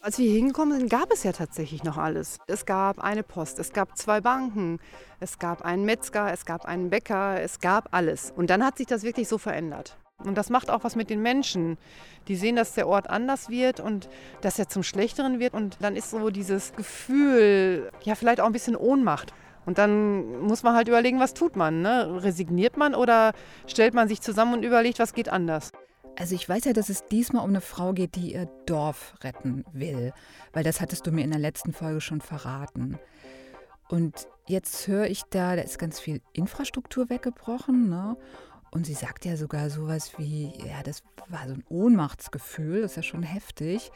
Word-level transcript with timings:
Als 0.00 0.18
wir 0.18 0.28
hingekommen 0.28 0.78
sind, 0.78 0.90
gab 0.90 1.12
es 1.12 1.22
ja 1.22 1.30
tatsächlich 1.30 1.84
noch 1.84 1.96
alles. 1.96 2.38
Es 2.48 2.66
gab 2.66 2.98
eine 2.98 3.22
Post, 3.22 3.60
es 3.60 3.72
gab 3.72 3.96
zwei 3.96 4.20
Banken, 4.20 4.80
es 5.20 5.38
gab 5.38 5.62
einen 5.62 5.84
Metzger, 5.84 6.32
es 6.32 6.44
gab 6.44 6.64
einen 6.64 6.90
Bäcker, 6.90 7.40
es 7.40 7.60
gab 7.60 7.94
alles. 7.94 8.32
Und 8.34 8.50
dann 8.50 8.64
hat 8.64 8.78
sich 8.78 8.88
das 8.88 9.04
wirklich 9.04 9.28
so 9.28 9.38
verändert. 9.38 9.96
Und 10.24 10.36
das 10.36 10.50
macht 10.50 10.70
auch 10.70 10.82
was 10.82 10.96
mit 10.96 11.08
den 11.08 11.22
Menschen. 11.22 11.78
Die 12.28 12.34
sehen, 12.34 12.56
dass 12.56 12.74
der 12.74 12.88
Ort 12.88 13.10
anders 13.10 13.48
wird 13.48 13.78
und 13.78 14.08
dass 14.40 14.58
er 14.58 14.68
zum 14.68 14.82
Schlechteren 14.82 15.38
wird. 15.38 15.54
Und 15.54 15.76
dann 15.80 15.94
ist 15.94 16.10
so 16.10 16.30
dieses 16.30 16.74
Gefühl, 16.74 17.90
ja, 18.02 18.16
vielleicht 18.16 18.40
auch 18.40 18.46
ein 18.46 18.52
bisschen 18.52 18.76
Ohnmacht. 18.76 19.32
Und 19.66 19.78
dann 19.78 20.40
muss 20.40 20.64
man 20.64 20.74
halt 20.74 20.88
überlegen, 20.88 21.20
was 21.20 21.34
tut 21.34 21.54
man. 21.54 21.82
Ne? 21.82 22.22
Resigniert 22.22 22.76
man 22.76 22.94
oder 22.94 23.32
stellt 23.66 23.94
man 23.94 24.08
sich 24.08 24.20
zusammen 24.20 24.54
und 24.54 24.64
überlegt, 24.64 24.98
was 24.98 25.14
geht 25.14 25.28
anders? 25.28 25.70
Also 26.16 26.34
ich 26.34 26.48
weiß 26.48 26.64
ja, 26.64 26.72
dass 26.72 26.88
es 26.88 27.06
diesmal 27.06 27.42
um 27.42 27.50
eine 27.50 27.60
Frau 27.60 27.92
geht, 27.92 28.16
die 28.16 28.34
ihr 28.34 28.46
Dorf 28.66 29.14
retten 29.22 29.64
will, 29.72 30.12
weil 30.52 30.62
das 30.62 30.80
hattest 30.80 31.06
du 31.06 31.12
mir 31.12 31.24
in 31.24 31.30
der 31.30 31.40
letzten 31.40 31.72
Folge 31.72 32.00
schon 32.00 32.20
verraten. 32.20 32.98
Und 33.88 34.26
jetzt 34.46 34.86
höre 34.88 35.06
ich 35.06 35.22
da, 35.24 35.56
da 35.56 35.62
ist 35.62 35.78
ganz 35.78 36.00
viel 36.00 36.20
Infrastruktur 36.32 37.10
weggebrochen, 37.10 37.88
ne? 37.88 38.16
Und 38.70 38.86
sie 38.86 38.94
sagt 38.94 39.26
ja 39.26 39.36
sogar 39.36 39.68
sowas 39.68 40.12
wie, 40.16 40.50
ja, 40.66 40.82
das 40.82 41.02
war 41.28 41.46
so 41.46 41.54
ein 41.54 41.64
Ohnmachtsgefühl, 41.68 42.82
das 42.82 42.92
ist 42.92 42.96
ja 42.96 43.02
schon 43.02 43.22
heftig. 43.22 43.90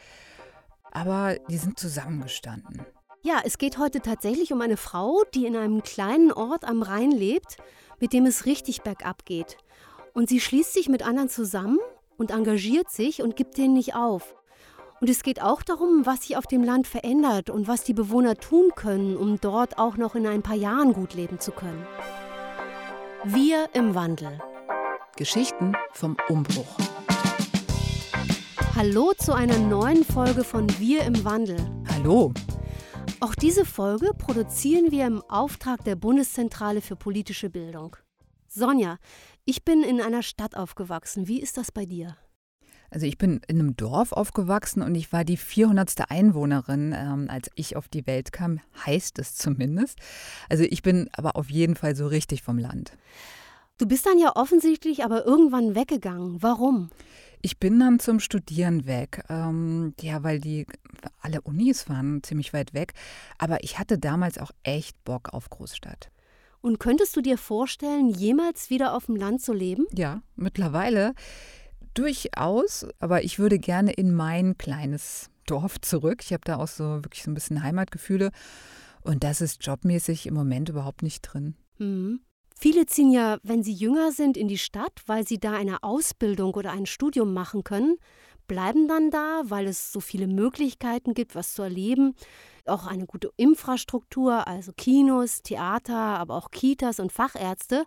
Aber 0.91 1.35
die 1.49 1.57
sind 1.57 1.79
zusammengestanden. 1.79 2.85
Ja, 3.23 3.41
es 3.43 3.57
geht 3.57 3.79
heute 3.79 4.01
tatsächlich 4.01 4.53
um 4.53 4.61
eine 4.61 4.77
Frau, 4.77 5.23
die 5.33 5.47
in 5.47 5.55
einem 5.55 5.81
kleinen 5.81 6.31
Ort 6.31 6.63
am 6.63 6.83
Rhein 6.83 7.11
lebt, 7.11 7.57
mit 7.99 8.13
dem 8.13 8.27
es 8.27 8.45
richtig 8.45 8.83
bergab 8.83 9.25
geht. 9.25 9.57
Und 10.13 10.29
sie 10.29 10.39
schließt 10.39 10.73
sich 10.73 10.89
mit 10.89 11.03
anderen 11.03 11.29
zusammen 11.29 11.79
und 12.17 12.31
engagiert 12.31 12.89
sich 12.89 13.21
und 13.21 13.35
gibt 13.35 13.57
denen 13.57 13.73
nicht 13.73 13.95
auf. 13.95 14.35
Und 14.99 15.09
es 15.09 15.21
geht 15.21 15.41
auch 15.41 15.61
darum, 15.61 16.05
was 16.05 16.23
sich 16.23 16.37
auf 16.37 16.47
dem 16.47 16.63
Land 16.63 16.87
verändert 16.87 17.49
und 17.51 17.67
was 17.67 17.83
die 17.83 17.93
Bewohner 17.93 18.35
tun 18.35 18.71
können, 18.75 19.15
um 19.15 19.39
dort 19.39 19.77
auch 19.77 19.95
noch 19.95 20.15
in 20.15 20.25
ein 20.25 20.41
paar 20.41 20.55
Jahren 20.55 20.93
gut 20.93 21.13
leben 21.13 21.39
zu 21.39 21.51
können. 21.51 21.85
Wir 23.23 23.69
im 23.73 23.93
Wandel. 23.93 24.39
Geschichten 25.15 25.73
vom 25.93 26.17
Umbruch. 26.27 26.77
Hallo 28.75 29.13
zu 29.17 29.33
einer 29.33 29.57
neuen 29.57 30.03
Folge 30.03 30.43
von 30.43 30.67
Wir 30.79 31.03
im 31.03 31.23
Wandel. 31.23 31.57
Hallo. 31.93 32.33
Auch 33.19 33.33
diese 33.33 33.65
Folge 33.65 34.11
produzieren 34.17 34.91
wir 34.91 35.07
im 35.07 35.21
Auftrag 35.23 35.83
der 35.83 35.95
Bundeszentrale 35.95 36.81
für 36.81 36.95
politische 36.95 37.49
Bildung. 37.49 37.95
Sonja, 38.47 38.97
ich 39.47 39.63
bin 39.63 39.81
in 39.81 40.01
einer 40.01 40.23
Stadt 40.23 40.57
aufgewachsen. 40.57 41.29
Wie 41.29 41.41
ist 41.41 41.57
das 41.57 41.71
bei 41.71 41.85
dir? 41.85 42.17
Also 42.89 43.05
ich 43.05 43.17
bin 43.17 43.39
in 43.47 43.59
einem 43.59 43.77
Dorf 43.77 44.11
aufgewachsen 44.11 44.81
und 44.81 44.93
ich 44.93 45.13
war 45.13 45.23
die 45.23 45.37
400. 45.37 46.11
Einwohnerin, 46.11 46.93
ähm, 46.95 47.27
als 47.29 47.49
ich 47.55 47.77
auf 47.77 47.87
die 47.87 48.05
Welt 48.07 48.33
kam, 48.33 48.59
heißt 48.85 49.19
es 49.19 49.35
zumindest. 49.35 49.99
Also 50.49 50.65
ich 50.65 50.81
bin 50.81 51.09
aber 51.13 51.37
auf 51.37 51.49
jeden 51.49 51.75
Fall 51.75 51.95
so 51.95 52.07
richtig 52.07 52.43
vom 52.43 52.57
Land. 52.57 52.91
Du 53.77 53.87
bist 53.87 54.05
dann 54.05 54.19
ja 54.19 54.35
offensichtlich 54.35 55.05
aber 55.05 55.25
irgendwann 55.25 55.75
weggegangen. 55.75 56.41
Warum? 56.43 56.89
Ich 57.41 57.57
bin 57.57 57.79
dann 57.79 57.99
zum 57.99 58.19
Studieren 58.19 58.85
weg. 58.85 59.23
Ähm, 59.29 59.93
ja, 60.01 60.23
weil 60.23 60.41
die 60.41 60.65
alle 61.21 61.39
Unis 61.41 61.87
waren 61.87 62.21
ziemlich 62.21 62.51
weit 62.51 62.73
weg. 62.73 62.93
Aber 63.37 63.63
ich 63.63 63.79
hatte 63.79 63.97
damals 63.97 64.39
auch 64.39 64.51
echt 64.63 65.01
Bock 65.05 65.33
auf 65.33 65.49
Großstadt. 65.49 66.09
Und 66.61 66.79
könntest 66.79 67.15
du 67.15 67.21
dir 67.21 67.37
vorstellen, 67.37 68.09
jemals 68.09 68.69
wieder 68.69 68.93
auf 68.93 69.05
dem 69.05 69.15
Land 69.15 69.41
zu 69.41 69.53
leben? 69.53 69.85
Ja, 69.93 70.21
mittlerweile 70.35 71.13
durchaus, 71.93 72.85
aber 72.99 73.23
ich 73.23 73.39
würde 73.39 73.59
gerne 73.59 73.91
in 73.91 74.13
mein 74.13 74.57
kleines 74.57 75.29
Dorf 75.45 75.79
zurück. 75.81 76.21
Ich 76.23 76.33
habe 76.33 76.43
da 76.45 76.57
auch 76.57 76.67
so 76.67 77.03
wirklich 77.03 77.23
so 77.23 77.31
ein 77.31 77.33
bisschen 77.33 77.63
Heimatgefühle 77.63 78.31
und 79.01 79.23
das 79.23 79.41
ist 79.41 79.65
jobmäßig 79.65 80.27
im 80.27 80.33
Moment 80.33 80.69
überhaupt 80.69 81.01
nicht 81.01 81.21
drin. 81.21 81.55
Mhm. 81.79 82.21
Viele 82.59 82.87
ziehen 82.87 83.11
ja, 83.11 83.37
wenn 83.43 83.63
sie 83.63 83.73
jünger 83.73 84.11
sind, 84.11 84.35
in 84.35 84.47
die 84.47 84.57
Stadt, 84.57 85.03
weil 85.05 85.27
sie 85.27 85.39
da 85.39 85.53
eine 85.53 85.83
Ausbildung 85.83 86.55
oder 86.55 86.71
ein 86.71 86.87
Studium 86.87 87.33
machen 87.33 87.63
können, 87.63 87.97
bleiben 88.47 88.87
dann 88.87 89.11
da, 89.11 89.43
weil 89.45 89.67
es 89.67 89.91
so 89.91 89.99
viele 89.99 90.27
Möglichkeiten 90.27 91.13
gibt, 91.13 91.35
was 91.35 91.53
zu 91.53 91.61
erleben 91.61 92.15
auch 92.69 92.87
eine 92.87 93.05
gute 93.05 93.31
Infrastruktur, 93.37 94.47
also 94.47 94.71
Kinos, 94.73 95.41
Theater, 95.41 95.95
aber 95.95 96.35
auch 96.35 96.51
Kitas 96.51 96.99
und 96.99 97.11
Fachärzte. 97.11 97.85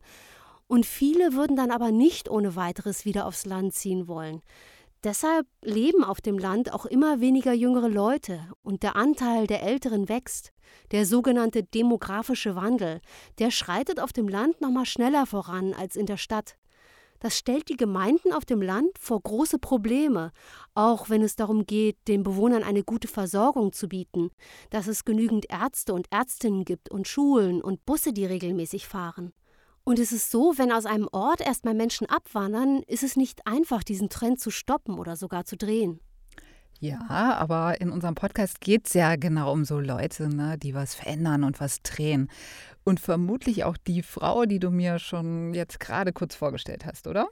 Und 0.66 0.86
viele 0.86 1.32
würden 1.34 1.56
dann 1.56 1.70
aber 1.70 1.91
nicht 1.91 2.28
ohne 2.30 2.56
weiteres 2.56 3.04
wieder 3.04 3.26
aufs 3.26 3.46
Land 3.46 3.74
ziehen 3.74 4.06
wollen. 4.06 4.42
Deshalb 5.02 5.46
leben 5.62 6.04
auf 6.04 6.20
dem 6.20 6.38
Land 6.38 6.74
auch 6.74 6.84
immer 6.84 7.20
weniger 7.20 7.54
jüngere 7.54 7.88
Leute 7.88 8.40
und 8.62 8.82
der 8.82 8.96
Anteil 8.96 9.46
der 9.46 9.62
Älteren 9.62 10.10
wächst. 10.10 10.52
Der 10.92 11.06
sogenannte 11.06 11.62
demografische 11.62 12.54
Wandel, 12.54 13.00
der 13.38 13.50
schreitet 13.50 13.98
auf 13.98 14.12
dem 14.12 14.28
Land 14.28 14.60
noch 14.60 14.70
mal 14.70 14.84
schneller 14.84 15.24
voran 15.24 15.72
als 15.72 15.96
in 15.96 16.04
der 16.04 16.19
Stadt. 16.19 16.56
Das 17.20 17.36
stellt 17.36 17.69
die 17.69 17.76
Gemeinden 17.76 18.32
auf 18.32 18.47
dem 18.47 18.62
Land 18.62 18.98
vor 18.98 19.20
große 19.20 19.58
Probleme, 19.58 20.32
auch 20.75 21.10
wenn 21.10 21.22
es 21.22 21.36
darum 21.36 21.66
geht, 21.66 21.97
den 22.08 22.22
Bewohnern 22.22 22.62
eine 22.62 22.82
gute 22.82 23.08
Versorgung 23.08 23.72
zu 23.72 23.88
bieten, 23.88 24.31
dass 24.70 24.86
es 24.86 25.04
genügend 25.04 25.44
Ärzte 25.50 25.92
und 25.92 26.10
Ärztinnen 26.10 26.64
gibt 26.64 26.91
und 26.91 27.06
Schulen 27.06 27.60
und 27.60 27.84
Busse, 27.84 28.14
die 28.14 28.25
regelmäßig 28.25 28.88
fahren. 28.88 29.34
Und 29.84 29.98
es 29.98 30.12
ist 30.12 30.31
so, 30.31 30.54
wenn 30.56 30.72
aus 30.72 30.86
einem 30.86 31.08
Ort 31.12 31.42
erstmal 31.42 31.75
Menschen 31.75 32.06
abwandern, 32.06 32.82
ist 32.86 33.03
es 33.03 33.16
nicht 33.16 33.47
einfach, 33.47 33.82
diesen 33.82 34.08
Trend 34.08 34.41
zu 34.41 34.50
stoppen 34.50 34.98
oder 34.98 35.16
sogar 35.16 35.44
zu 35.44 35.56
drehen. 35.56 36.00
Ja, 36.80 37.34
aber 37.36 37.78
in 37.82 37.91
unserem 37.91 38.14
Podcast 38.14 38.62
geht 38.62 38.86
es 38.86 38.94
ja 38.94 39.16
genau 39.16 39.52
um 39.52 39.66
so 39.66 39.78
Leute, 39.78 40.34
ne, 40.34 40.56
die 40.56 40.74
was 40.74 40.94
verändern 40.94 41.44
und 41.44 41.60
was 41.60 41.82
drehen. 41.82 42.30
Und 42.84 43.00
vermutlich 43.00 43.64
auch 43.64 43.76
die 43.76 44.02
Frau, 44.02 44.46
die 44.46 44.58
du 44.58 44.70
mir 44.70 44.98
schon 44.98 45.52
jetzt 45.52 45.78
gerade 45.78 46.14
kurz 46.14 46.34
vorgestellt 46.34 46.86
hast, 46.86 47.06
oder? 47.06 47.28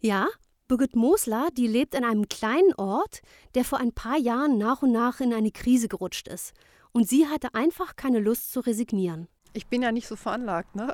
Ja, 0.00 0.26
Birgit 0.66 0.96
Mosler, 0.96 1.48
die 1.56 1.68
lebt 1.68 1.94
in 1.94 2.04
einem 2.04 2.28
kleinen 2.28 2.74
Ort, 2.74 3.20
der 3.54 3.64
vor 3.64 3.78
ein 3.78 3.92
paar 3.92 4.18
Jahren 4.18 4.58
nach 4.58 4.82
und 4.82 4.90
nach 4.90 5.20
in 5.20 5.32
eine 5.32 5.52
Krise 5.52 5.86
gerutscht 5.86 6.26
ist. 6.26 6.52
Und 6.90 7.08
sie 7.08 7.28
hatte 7.28 7.54
einfach 7.54 7.94
keine 7.94 8.18
Lust 8.18 8.52
zu 8.52 8.60
resignieren. 8.60 9.28
Ich 9.52 9.66
bin 9.66 9.82
ja 9.82 9.92
nicht 9.92 10.06
so 10.06 10.16
veranlagt, 10.16 10.74
ne? 10.76 10.92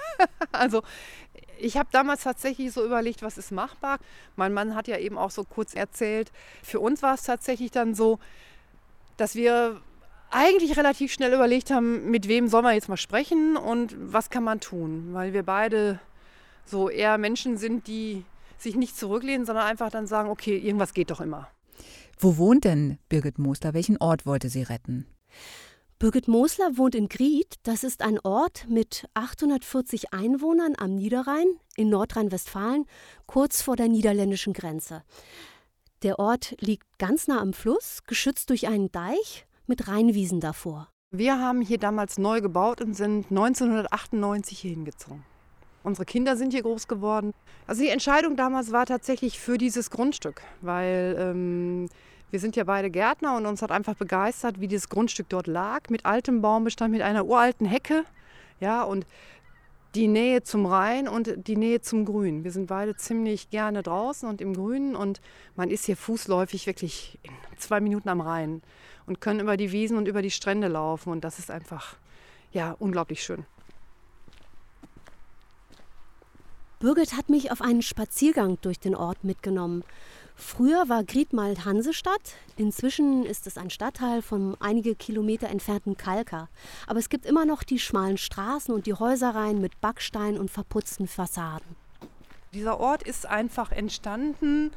also 0.52 0.82
ich 1.58 1.76
habe 1.76 1.88
damals 1.92 2.22
tatsächlich 2.22 2.72
so 2.72 2.84
überlegt, 2.84 3.22
was 3.22 3.38
ist 3.38 3.52
machbar. 3.52 3.98
Mein 4.36 4.52
Mann 4.52 4.74
hat 4.74 4.88
ja 4.88 4.98
eben 4.98 5.18
auch 5.18 5.30
so 5.30 5.44
kurz 5.44 5.74
erzählt, 5.74 6.32
für 6.62 6.80
uns 6.80 7.02
war 7.02 7.14
es 7.14 7.22
tatsächlich 7.22 7.70
dann 7.70 7.94
so, 7.94 8.18
dass 9.16 9.34
wir 9.34 9.80
eigentlich 10.30 10.76
relativ 10.76 11.12
schnell 11.12 11.34
überlegt 11.34 11.70
haben, 11.70 12.10
mit 12.10 12.28
wem 12.28 12.48
soll 12.48 12.62
man 12.62 12.74
jetzt 12.74 12.88
mal 12.88 12.96
sprechen 12.96 13.56
und 13.56 13.94
was 13.98 14.30
kann 14.30 14.44
man 14.44 14.60
tun, 14.60 15.08
weil 15.12 15.32
wir 15.32 15.42
beide 15.42 15.98
so 16.64 16.88
eher 16.88 17.18
Menschen 17.18 17.56
sind, 17.56 17.86
die 17.86 18.24
sich 18.56 18.76
nicht 18.76 18.96
zurücklehnen, 18.96 19.44
sondern 19.44 19.66
einfach 19.66 19.90
dann 19.90 20.06
sagen, 20.06 20.28
okay, 20.28 20.56
irgendwas 20.56 20.94
geht 20.94 21.10
doch 21.10 21.20
immer. 21.20 21.48
Wo 22.18 22.36
wohnt 22.36 22.64
denn 22.64 22.98
Birgit 23.08 23.38
Moster? 23.38 23.74
Welchen 23.74 23.96
Ort 23.96 24.26
wollte 24.26 24.50
sie 24.50 24.62
retten? 24.62 25.06
Birgit 26.00 26.28
Mosler 26.28 26.78
wohnt 26.78 26.94
in 26.94 27.10
Gried. 27.10 27.56
Das 27.62 27.84
ist 27.84 28.00
ein 28.00 28.18
Ort 28.20 28.64
mit 28.70 29.06
840 29.12 30.14
Einwohnern 30.14 30.72
am 30.78 30.94
Niederrhein 30.94 31.44
in 31.76 31.90
Nordrhein-Westfalen, 31.90 32.86
kurz 33.26 33.60
vor 33.60 33.76
der 33.76 33.88
niederländischen 33.88 34.54
Grenze. 34.54 35.02
Der 36.02 36.18
Ort 36.18 36.56
liegt 36.60 36.98
ganz 36.98 37.28
nah 37.28 37.38
am 37.38 37.52
Fluss, 37.52 37.98
geschützt 38.06 38.48
durch 38.48 38.66
einen 38.66 38.90
Deich 38.90 39.46
mit 39.66 39.88
Rheinwiesen 39.88 40.40
davor. 40.40 40.88
Wir 41.10 41.38
haben 41.38 41.60
hier 41.60 41.76
damals 41.76 42.16
neu 42.16 42.40
gebaut 42.40 42.80
und 42.80 42.94
sind 42.94 43.26
1998 43.28 44.58
hier 44.58 44.70
hingezogen. 44.70 45.22
Unsere 45.82 46.06
Kinder 46.06 46.34
sind 46.38 46.54
hier 46.54 46.62
groß 46.62 46.88
geworden. 46.88 47.34
Also 47.66 47.82
die 47.82 47.90
Entscheidung 47.90 48.36
damals 48.36 48.72
war 48.72 48.86
tatsächlich 48.86 49.38
für 49.38 49.58
dieses 49.58 49.90
Grundstück, 49.90 50.40
weil 50.62 51.14
ähm, 51.18 51.90
wir 52.30 52.40
sind 52.40 52.56
ja 52.56 52.64
beide 52.64 52.90
Gärtner 52.90 53.36
und 53.36 53.46
uns 53.46 53.62
hat 53.62 53.72
einfach 53.72 53.94
begeistert, 53.94 54.60
wie 54.60 54.68
dieses 54.68 54.88
Grundstück 54.88 55.28
dort 55.28 55.46
lag, 55.46 55.88
mit 55.88 56.06
altem 56.06 56.42
Baumbestand, 56.42 56.92
mit 56.92 57.02
einer 57.02 57.26
uralten 57.26 57.66
Hecke. 57.66 58.04
Ja, 58.60 58.82
und 58.82 59.06
die 59.94 60.06
Nähe 60.06 60.42
zum 60.42 60.66
Rhein 60.66 61.08
und 61.08 61.48
die 61.48 61.56
Nähe 61.56 61.80
zum 61.80 62.04
Grün. 62.04 62.44
Wir 62.44 62.52
sind 62.52 62.66
beide 62.66 62.94
ziemlich 62.96 63.50
gerne 63.50 63.82
draußen 63.82 64.28
und 64.28 64.40
im 64.40 64.54
Grünen 64.54 64.94
und 64.94 65.20
man 65.56 65.70
ist 65.70 65.86
hier 65.86 65.96
fußläufig 65.96 66.66
wirklich 66.66 67.18
in 67.22 67.32
zwei 67.58 67.80
Minuten 67.80 68.08
am 68.08 68.20
Rhein 68.20 68.62
und 69.06 69.20
können 69.20 69.40
über 69.40 69.56
die 69.56 69.72
Wiesen 69.72 69.96
und 69.96 70.06
über 70.06 70.22
die 70.22 70.30
Strände 70.30 70.68
laufen 70.68 71.10
und 71.10 71.24
das 71.24 71.40
ist 71.40 71.50
einfach 71.50 71.96
ja 72.52 72.76
unglaublich 72.78 73.22
schön. 73.24 73.44
Birgit 76.78 77.14
hat 77.14 77.28
mich 77.28 77.52
auf 77.52 77.60
einen 77.60 77.82
Spaziergang 77.82 78.58
durch 78.62 78.78
den 78.80 78.94
Ort 78.94 79.22
mitgenommen. 79.22 79.84
Früher 80.36 80.88
war 80.88 81.04
Griedmald 81.04 81.64
Hansestadt, 81.64 82.34
inzwischen 82.56 83.24
ist 83.24 83.46
es 83.46 83.58
ein 83.58 83.70
Stadtteil 83.70 84.22
vom 84.22 84.56
einige 84.60 84.94
Kilometer 84.94 85.48
entfernten 85.48 85.96
Kalka. 85.96 86.48
Aber 86.86 86.98
es 86.98 87.08
gibt 87.08 87.26
immer 87.26 87.44
noch 87.44 87.62
die 87.62 87.78
schmalen 87.78 88.18
Straßen 88.18 88.74
und 88.74 88.86
die 88.86 88.94
Häuserreihen 88.94 89.60
mit 89.60 89.80
Backstein 89.80 90.38
und 90.38 90.50
verputzten 90.50 91.06
Fassaden. 91.06 91.76
Dieser 92.52 92.80
Ort 92.80 93.02
ist 93.02 93.26
einfach 93.26 93.70
entstanden 93.70 94.72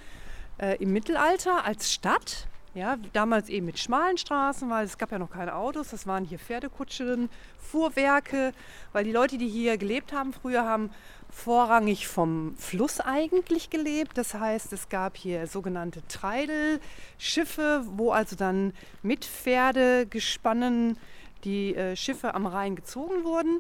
äh, 0.59 0.77
im 0.81 0.93
Mittelalter 0.93 1.65
als 1.65 1.91
Stadt 1.91 2.47
Ja, 2.75 2.97
damals 3.13 3.49
eben 3.49 3.67
mit 3.67 3.77
schmalen 3.77 4.17
Straßen, 4.17 4.67
weil 4.69 4.85
es 4.85 4.97
gab 4.97 5.11
ja 5.11 5.19
noch 5.19 5.29
keine 5.29 5.55
Autos, 5.55 5.89
das 5.89 6.07
waren 6.07 6.25
hier 6.25 6.39
Pferdekutschen, 6.39 7.29
Fuhrwerke, 7.59 8.51
weil 8.93 9.03
die 9.03 9.11
Leute, 9.11 9.37
die 9.37 9.47
hier 9.47 9.77
gelebt 9.77 10.11
haben, 10.11 10.33
früher 10.33 10.65
haben 10.65 10.89
vorrangig 11.33 12.07
vom 12.07 12.55
Fluss 12.57 12.99
eigentlich 12.99 13.69
gelebt. 13.69 14.17
Das 14.17 14.33
heißt, 14.33 14.71
es 14.71 14.89
gab 14.89 15.17
hier 15.17 15.47
sogenannte 15.47 16.01
Treidelschiffe, 16.07 17.83
wo 17.95 18.11
also 18.11 18.35
dann 18.35 18.73
mit 19.01 19.25
Pferdegespannen 19.25 20.97
die 21.43 21.75
äh, 21.75 21.95
Schiffe 21.95 22.35
am 22.35 22.45
Rhein 22.45 22.75
gezogen 22.75 23.23
wurden. 23.23 23.59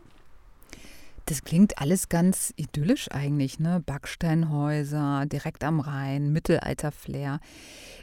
Das 1.25 1.43
klingt 1.43 1.79
alles 1.79 2.09
ganz 2.09 2.53
idyllisch 2.57 3.09
eigentlich, 3.09 3.59
ne? 3.59 3.81
Backsteinhäuser, 3.85 5.25
direkt 5.25 5.63
am 5.63 5.79
Rhein, 5.79 6.33
Mittelalter-Flair. 6.33 7.39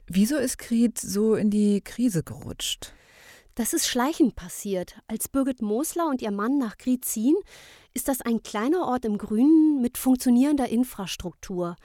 Wieso 0.06 0.36
ist 0.36 0.58
Kried 0.58 0.98
so 0.98 1.34
in 1.34 1.50
die 1.50 1.82
Krise 1.82 2.22
gerutscht? 2.22 2.92
Das 3.56 3.74
ist 3.74 3.86
schleichend 3.86 4.36
passiert. 4.36 4.96
Als 5.06 5.28
Birgit 5.28 5.60
Mosler 5.60 6.08
und 6.08 6.22
ihr 6.22 6.30
Mann 6.30 6.56
nach 6.56 6.78
Kried 6.78 7.04
ziehen, 7.04 7.36
ist 7.94 8.08
das 8.08 8.20
ein 8.22 8.42
kleiner 8.42 8.86
Ort 8.86 9.04
im 9.04 9.18
Grünen 9.18 9.80
mit 9.80 9.98
funktionierender 9.98 10.68
Infrastruktur. 10.68 11.76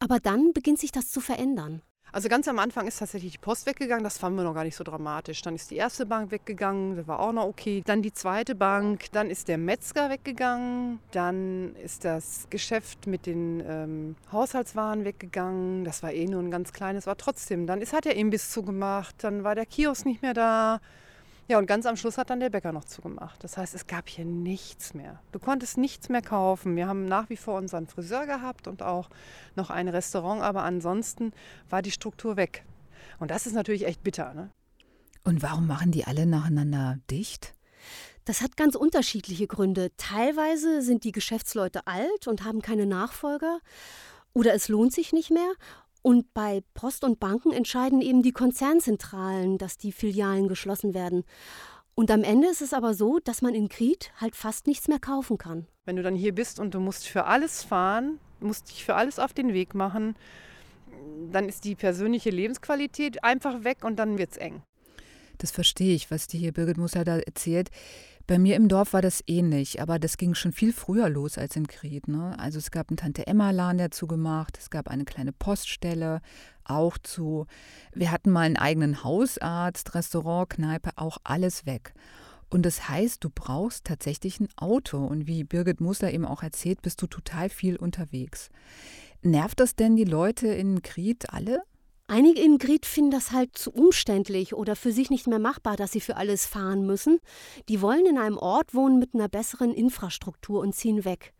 Aber 0.00 0.18
dann 0.20 0.52
beginnt 0.52 0.78
sich 0.78 0.92
das 0.92 1.10
zu 1.10 1.20
verändern. 1.20 1.82
Also 2.14 2.28
ganz 2.28 2.46
am 2.46 2.60
Anfang 2.60 2.86
ist 2.86 3.00
tatsächlich 3.00 3.32
die 3.32 3.38
Post 3.38 3.66
weggegangen, 3.66 4.04
das 4.04 4.18
fanden 4.18 4.38
wir 4.38 4.44
noch 4.44 4.54
gar 4.54 4.62
nicht 4.62 4.76
so 4.76 4.84
dramatisch. 4.84 5.42
Dann 5.42 5.56
ist 5.56 5.72
die 5.72 5.76
erste 5.76 6.06
Bank 6.06 6.30
weggegangen, 6.30 6.94
das 6.94 7.08
war 7.08 7.18
auch 7.18 7.32
noch 7.32 7.42
okay. 7.42 7.82
Dann 7.84 8.02
die 8.02 8.12
zweite 8.12 8.54
Bank, 8.54 9.10
dann 9.10 9.30
ist 9.30 9.48
der 9.48 9.58
Metzger 9.58 10.10
weggegangen, 10.10 11.00
dann 11.10 11.74
ist 11.74 12.04
das 12.04 12.46
Geschäft 12.50 13.08
mit 13.08 13.26
den 13.26 13.64
ähm, 13.66 14.14
Haushaltswaren 14.30 15.04
weggegangen. 15.04 15.84
Das 15.84 16.04
war 16.04 16.12
eh 16.12 16.26
nur 16.26 16.40
ein 16.40 16.52
ganz 16.52 16.72
kleines, 16.72 17.08
war 17.08 17.16
trotzdem. 17.16 17.66
Dann 17.66 17.80
ist, 17.80 17.92
hat 17.92 18.04
der 18.04 18.14
Imbiss 18.14 18.52
zugemacht, 18.52 19.16
dann 19.24 19.42
war 19.42 19.56
der 19.56 19.66
Kiosk 19.66 20.06
nicht 20.06 20.22
mehr 20.22 20.34
da. 20.34 20.80
Ja, 21.46 21.58
und 21.58 21.66
ganz 21.66 21.84
am 21.84 21.96
Schluss 21.96 22.16
hat 22.16 22.30
dann 22.30 22.40
der 22.40 22.48
Bäcker 22.48 22.72
noch 22.72 22.84
zugemacht. 22.84 23.44
Das 23.44 23.58
heißt, 23.58 23.74
es 23.74 23.86
gab 23.86 24.08
hier 24.08 24.24
nichts 24.24 24.94
mehr. 24.94 25.20
Du 25.30 25.38
konntest 25.38 25.76
nichts 25.76 26.08
mehr 26.08 26.22
kaufen. 26.22 26.74
Wir 26.74 26.86
haben 26.86 27.04
nach 27.04 27.28
wie 27.28 27.36
vor 27.36 27.58
unseren 27.58 27.86
Friseur 27.86 28.26
gehabt 28.26 28.66
und 28.66 28.82
auch 28.82 29.10
noch 29.54 29.68
ein 29.68 29.88
Restaurant, 29.88 30.40
aber 30.42 30.62
ansonsten 30.62 31.32
war 31.68 31.82
die 31.82 31.90
Struktur 31.90 32.36
weg. 32.36 32.64
Und 33.18 33.30
das 33.30 33.46
ist 33.46 33.52
natürlich 33.52 33.86
echt 33.86 34.02
bitter. 34.02 34.32
Ne? 34.32 34.50
Und 35.22 35.42
warum 35.42 35.66
machen 35.66 35.92
die 35.92 36.04
alle 36.04 36.24
nacheinander 36.24 36.98
dicht? 37.10 37.54
Das 38.24 38.40
hat 38.40 38.56
ganz 38.56 38.74
unterschiedliche 38.74 39.46
Gründe. 39.46 39.90
Teilweise 39.98 40.80
sind 40.80 41.04
die 41.04 41.12
Geschäftsleute 41.12 41.86
alt 41.86 42.26
und 42.26 42.42
haben 42.44 42.62
keine 42.62 42.86
Nachfolger. 42.86 43.58
Oder 44.32 44.54
es 44.54 44.68
lohnt 44.68 44.94
sich 44.94 45.12
nicht 45.12 45.30
mehr. 45.30 45.52
Und 46.06 46.34
bei 46.34 46.62
Post 46.74 47.02
und 47.02 47.18
Banken 47.18 47.50
entscheiden 47.50 48.02
eben 48.02 48.22
die 48.22 48.32
Konzernzentralen, 48.32 49.56
dass 49.56 49.78
die 49.78 49.90
Filialen 49.90 50.48
geschlossen 50.48 50.92
werden. 50.92 51.24
Und 51.94 52.10
am 52.10 52.22
Ende 52.22 52.46
ist 52.46 52.60
es 52.60 52.74
aber 52.74 52.92
so, 52.92 53.20
dass 53.20 53.40
man 53.40 53.54
in 53.54 53.70
Kriet 53.70 54.12
halt 54.20 54.36
fast 54.36 54.66
nichts 54.66 54.86
mehr 54.86 54.98
kaufen 54.98 55.38
kann. 55.38 55.66
Wenn 55.86 55.96
du 55.96 56.02
dann 56.02 56.14
hier 56.14 56.34
bist 56.34 56.60
und 56.60 56.74
du 56.74 56.80
musst 56.80 57.06
für 57.08 57.24
alles 57.24 57.62
fahren, 57.62 58.18
musst 58.40 58.68
dich 58.68 58.84
für 58.84 58.96
alles 58.96 59.18
auf 59.18 59.32
den 59.32 59.54
Weg 59.54 59.74
machen, 59.74 60.14
dann 61.32 61.48
ist 61.48 61.64
die 61.64 61.74
persönliche 61.74 62.28
Lebensqualität 62.28 63.24
einfach 63.24 63.64
weg 63.64 63.82
und 63.82 63.96
dann 63.96 64.18
wird 64.18 64.32
es 64.32 64.36
eng. 64.36 64.62
Das 65.38 65.52
verstehe 65.52 65.94
ich, 65.94 66.10
was 66.10 66.26
die 66.26 66.36
hier 66.36 66.52
Birgit 66.52 66.76
Musser 66.76 67.04
da 67.04 67.16
erzählt. 67.16 67.70
Bei 68.26 68.38
mir 68.38 68.56
im 68.56 68.68
Dorf 68.68 68.94
war 68.94 69.02
das 69.02 69.22
ähnlich, 69.26 69.82
aber 69.82 69.98
das 69.98 70.16
ging 70.16 70.34
schon 70.34 70.52
viel 70.52 70.72
früher 70.72 71.10
los 71.10 71.36
als 71.36 71.56
in 71.56 71.66
Kried. 71.66 72.08
Ne? 72.08 72.34
Also 72.38 72.58
es 72.58 72.70
gab 72.70 72.88
einen 72.88 72.96
Tante-Emma-Laden, 72.96 73.76
der 73.76 73.90
zugemacht, 73.90 74.56
es 74.58 74.70
gab 74.70 74.88
eine 74.88 75.04
kleine 75.04 75.32
Poststelle, 75.32 76.22
auch 76.64 76.96
zu. 76.96 77.46
Wir 77.92 78.10
hatten 78.10 78.30
mal 78.30 78.46
einen 78.46 78.56
eigenen 78.56 79.04
Hausarzt, 79.04 79.94
Restaurant, 79.94 80.48
Kneipe, 80.48 80.92
auch 80.96 81.18
alles 81.22 81.66
weg. 81.66 81.92
Und 82.48 82.64
das 82.64 82.88
heißt, 82.88 83.22
du 83.22 83.28
brauchst 83.28 83.84
tatsächlich 83.84 84.40
ein 84.40 84.48
Auto. 84.56 85.04
Und 85.04 85.26
wie 85.26 85.44
Birgit 85.44 85.82
Musler 85.82 86.12
eben 86.12 86.24
auch 86.24 86.42
erzählt, 86.42 86.80
bist 86.80 87.02
du 87.02 87.06
total 87.06 87.50
viel 87.50 87.76
unterwegs. 87.76 88.48
Nervt 89.20 89.60
das 89.60 89.76
denn 89.76 89.96
die 89.96 90.04
Leute 90.04 90.48
in 90.48 90.80
Kried 90.82 91.30
alle? 91.30 91.62
Einige 92.06 92.42
in 92.42 92.58
Grid 92.58 92.84
finden 92.84 93.10
das 93.10 93.32
halt 93.32 93.56
zu 93.56 93.72
umständlich 93.72 94.54
oder 94.54 94.76
für 94.76 94.92
sich 94.92 95.08
nicht 95.08 95.26
mehr 95.26 95.38
machbar, 95.38 95.76
dass 95.76 95.92
sie 95.92 96.00
für 96.00 96.16
alles 96.16 96.46
fahren 96.46 96.84
müssen. 96.84 97.18
Die 97.68 97.80
wollen 97.80 98.04
in 98.04 98.18
einem 98.18 98.36
Ort 98.36 98.74
wohnen 98.74 98.98
mit 98.98 99.14
einer 99.14 99.28
besseren 99.28 99.72
Infrastruktur 99.72 100.60
und 100.60 100.74
ziehen 100.74 101.04
weg. 101.06 101.32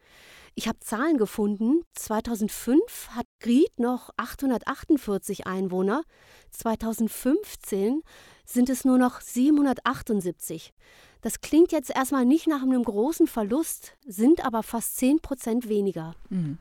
Ich 0.55 0.69
habe 0.69 0.79
Zahlen 0.81 1.19
gefunden. 1.19 1.83
2005 1.95 3.11
hat 3.11 3.27
Gried 3.41 3.79
noch 3.79 4.11
848 4.17 5.47
Einwohner. 5.47 6.03
2015 6.51 8.03
sind 8.47 8.71
es 8.71 8.85
nur 8.85 8.97
noch 8.97 9.21
778. 9.21 10.73
Das 11.21 11.41
klingt 11.41 11.73
jetzt 11.73 11.91
erstmal 11.91 12.25
nicht 12.25 12.47
nach 12.47 12.63
einem 12.63 12.85
großen 12.85 13.27
Verlust, 13.27 13.97
sind 14.07 14.45
aber 14.45 14.63
fast 14.63 14.97
10 14.97 15.21
Prozent 15.21 15.69
weniger. 15.69 16.15
Mhm. 16.31 16.59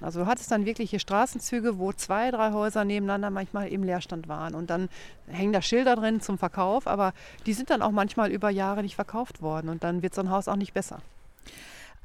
Also 0.00 0.20
du 0.20 0.26
hattest 0.26 0.50
dann 0.50 0.66
wirkliche 0.66 0.98
Straßenzüge, 0.98 1.78
wo 1.78 1.92
zwei, 1.92 2.30
drei 2.30 2.52
Häuser 2.52 2.84
nebeneinander 2.84 3.30
manchmal 3.30 3.68
im 3.68 3.82
Leerstand 3.82 4.28
waren. 4.28 4.54
Und 4.54 4.70
dann 4.70 4.88
hängen 5.28 5.52
da 5.52 5.62
Schilder 5.62 5.96
drin 5.96 6.20
zum 6.20 6.38
Verkauf, 6.38 6.86
aber 6.86 7.12
die 7.46 7.52
sind 7.52 7.70
dann 7.70 7.82
auch 7.82 7.92
manchmal 7.92 8.30
über 8.30 8.50
Jahre 8.50 8.82
nicht 8.82 8.96
verkauft 8.96 9.40
worden. 9.40 9.68
Und 9.68 9.84
dann 9.84 10.02
wird 10.02 10.14
so 10.14 10.20
ein 10.20 10.30
Haus 10.30 10.48
auch 10.48 10.56
nicht 10.56 10.74
besser. 10.74 11.00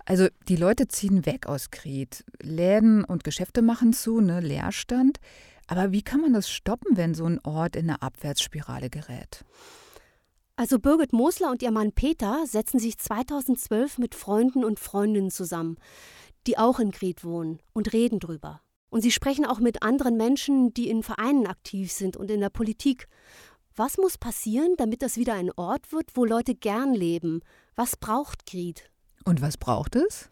Also 0.06 0.28
die 0.48 0.56
Leute 0.56 0.88
ziehen 0.88 1.26
weg 1.26 1.48
aus 1.48 1.72
Kriet. 1.72 2.24
Läden 2.42 3.04
und 3.04 3.24
Geschäfte 3.24 3.62
machen 3.62 3.94
zu, 3.94 4.22
ne, 4.22 4.40
Leerstand. 4.40 5.20
Aber 5.68 5.92
wie 5.92 6.02
kann 6.02 6.22
man 6.22 6.34
das 6.34 6.50
stoppen, 6.50 6.98
wenn 6.98 7.14
so 7.14 7.26
ein 7.26 7.40
Ort 7.44 7.76
in 7.76 7.90
eine 7.90 8.02
Abwärtsspirale 8.02 8.90
gerät? 8.90 9.46
Also 10.56 10.80
Birgit 10.80 11.14
Mosler 11.14 11.52
und 11.52 11.62
ihr 11.62 11.72
Mann 11.72 11.92
Peter 11.92 12.44
setzen 12.46 12.80
sich 12.80 12.98
2012 12.98 13.98
mit 13.98 14.16
Freunden 14.16 14.66
und 14.66 14.80
Freundinnen 14.80 15.32
zusammen 15.32 15.78
die 16.50 16.58
auch 16.58 16.80
in 16.80 16.90
Gret 16.90 17.24
wohnen 17.24 17.60
und 17.74 17.94
reden 17.94 18.20
drüber. 18.20 18.62
Und 18.90 19.04
sie 19.04 19.12
sprechen 19.12 19.46
auch 19.46 19.60
mit 19.60 19.84
anderen 19.84 20.18
Menschen, 20.18 20.74
die 20.74 20.90
in 20.90 21.04
Vereinen 21.04 21.46
aktiv 21.46 21.92
sind 21.92 22.18
und 22.18 22.32
in 22.32 22.40
der 22.40 22.50
Politik. 22.50 23.08
Was 23.76 24.00
muss 24.00 24.18
passieren, 24.18 24.74
damit 24.78 25.04
das 25.04 25.16
wieder 25.16 25.36
ein 25.36 25.52
Ort 25.52 25.92
wird, 25.92 26.10
wo 26.16 26.26
Leute 26.26 26.56
gern 26.56 26.96
leben? 26.96 27.42
Was 27.76 27.96
braucht 27.98 28.48
Gret? 28.48 28.90
Und 29.26 29.44
was 29.44 29.58
braucht 29.58 29.96
es? 29.96 30.32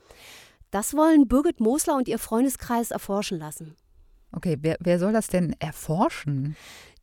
Das 0.72 0.96
wollen 0.96 1.28
Birgit 1.28 1.60
Mosler 1.60 1.96
und 1.96 2.08
ihr 2.08 2.18
Freundeskreis 2.18 2.90
erforschen 2.90 3.38
lassen. 3.38 3.76
Okay, 4.32 4.58
wer, 4.62 4.78
wer 4.80 4.98
soll 4.98 5.14
das 5.14 5.28
denn 5.28 5.56
erforschen? 5.60 6.56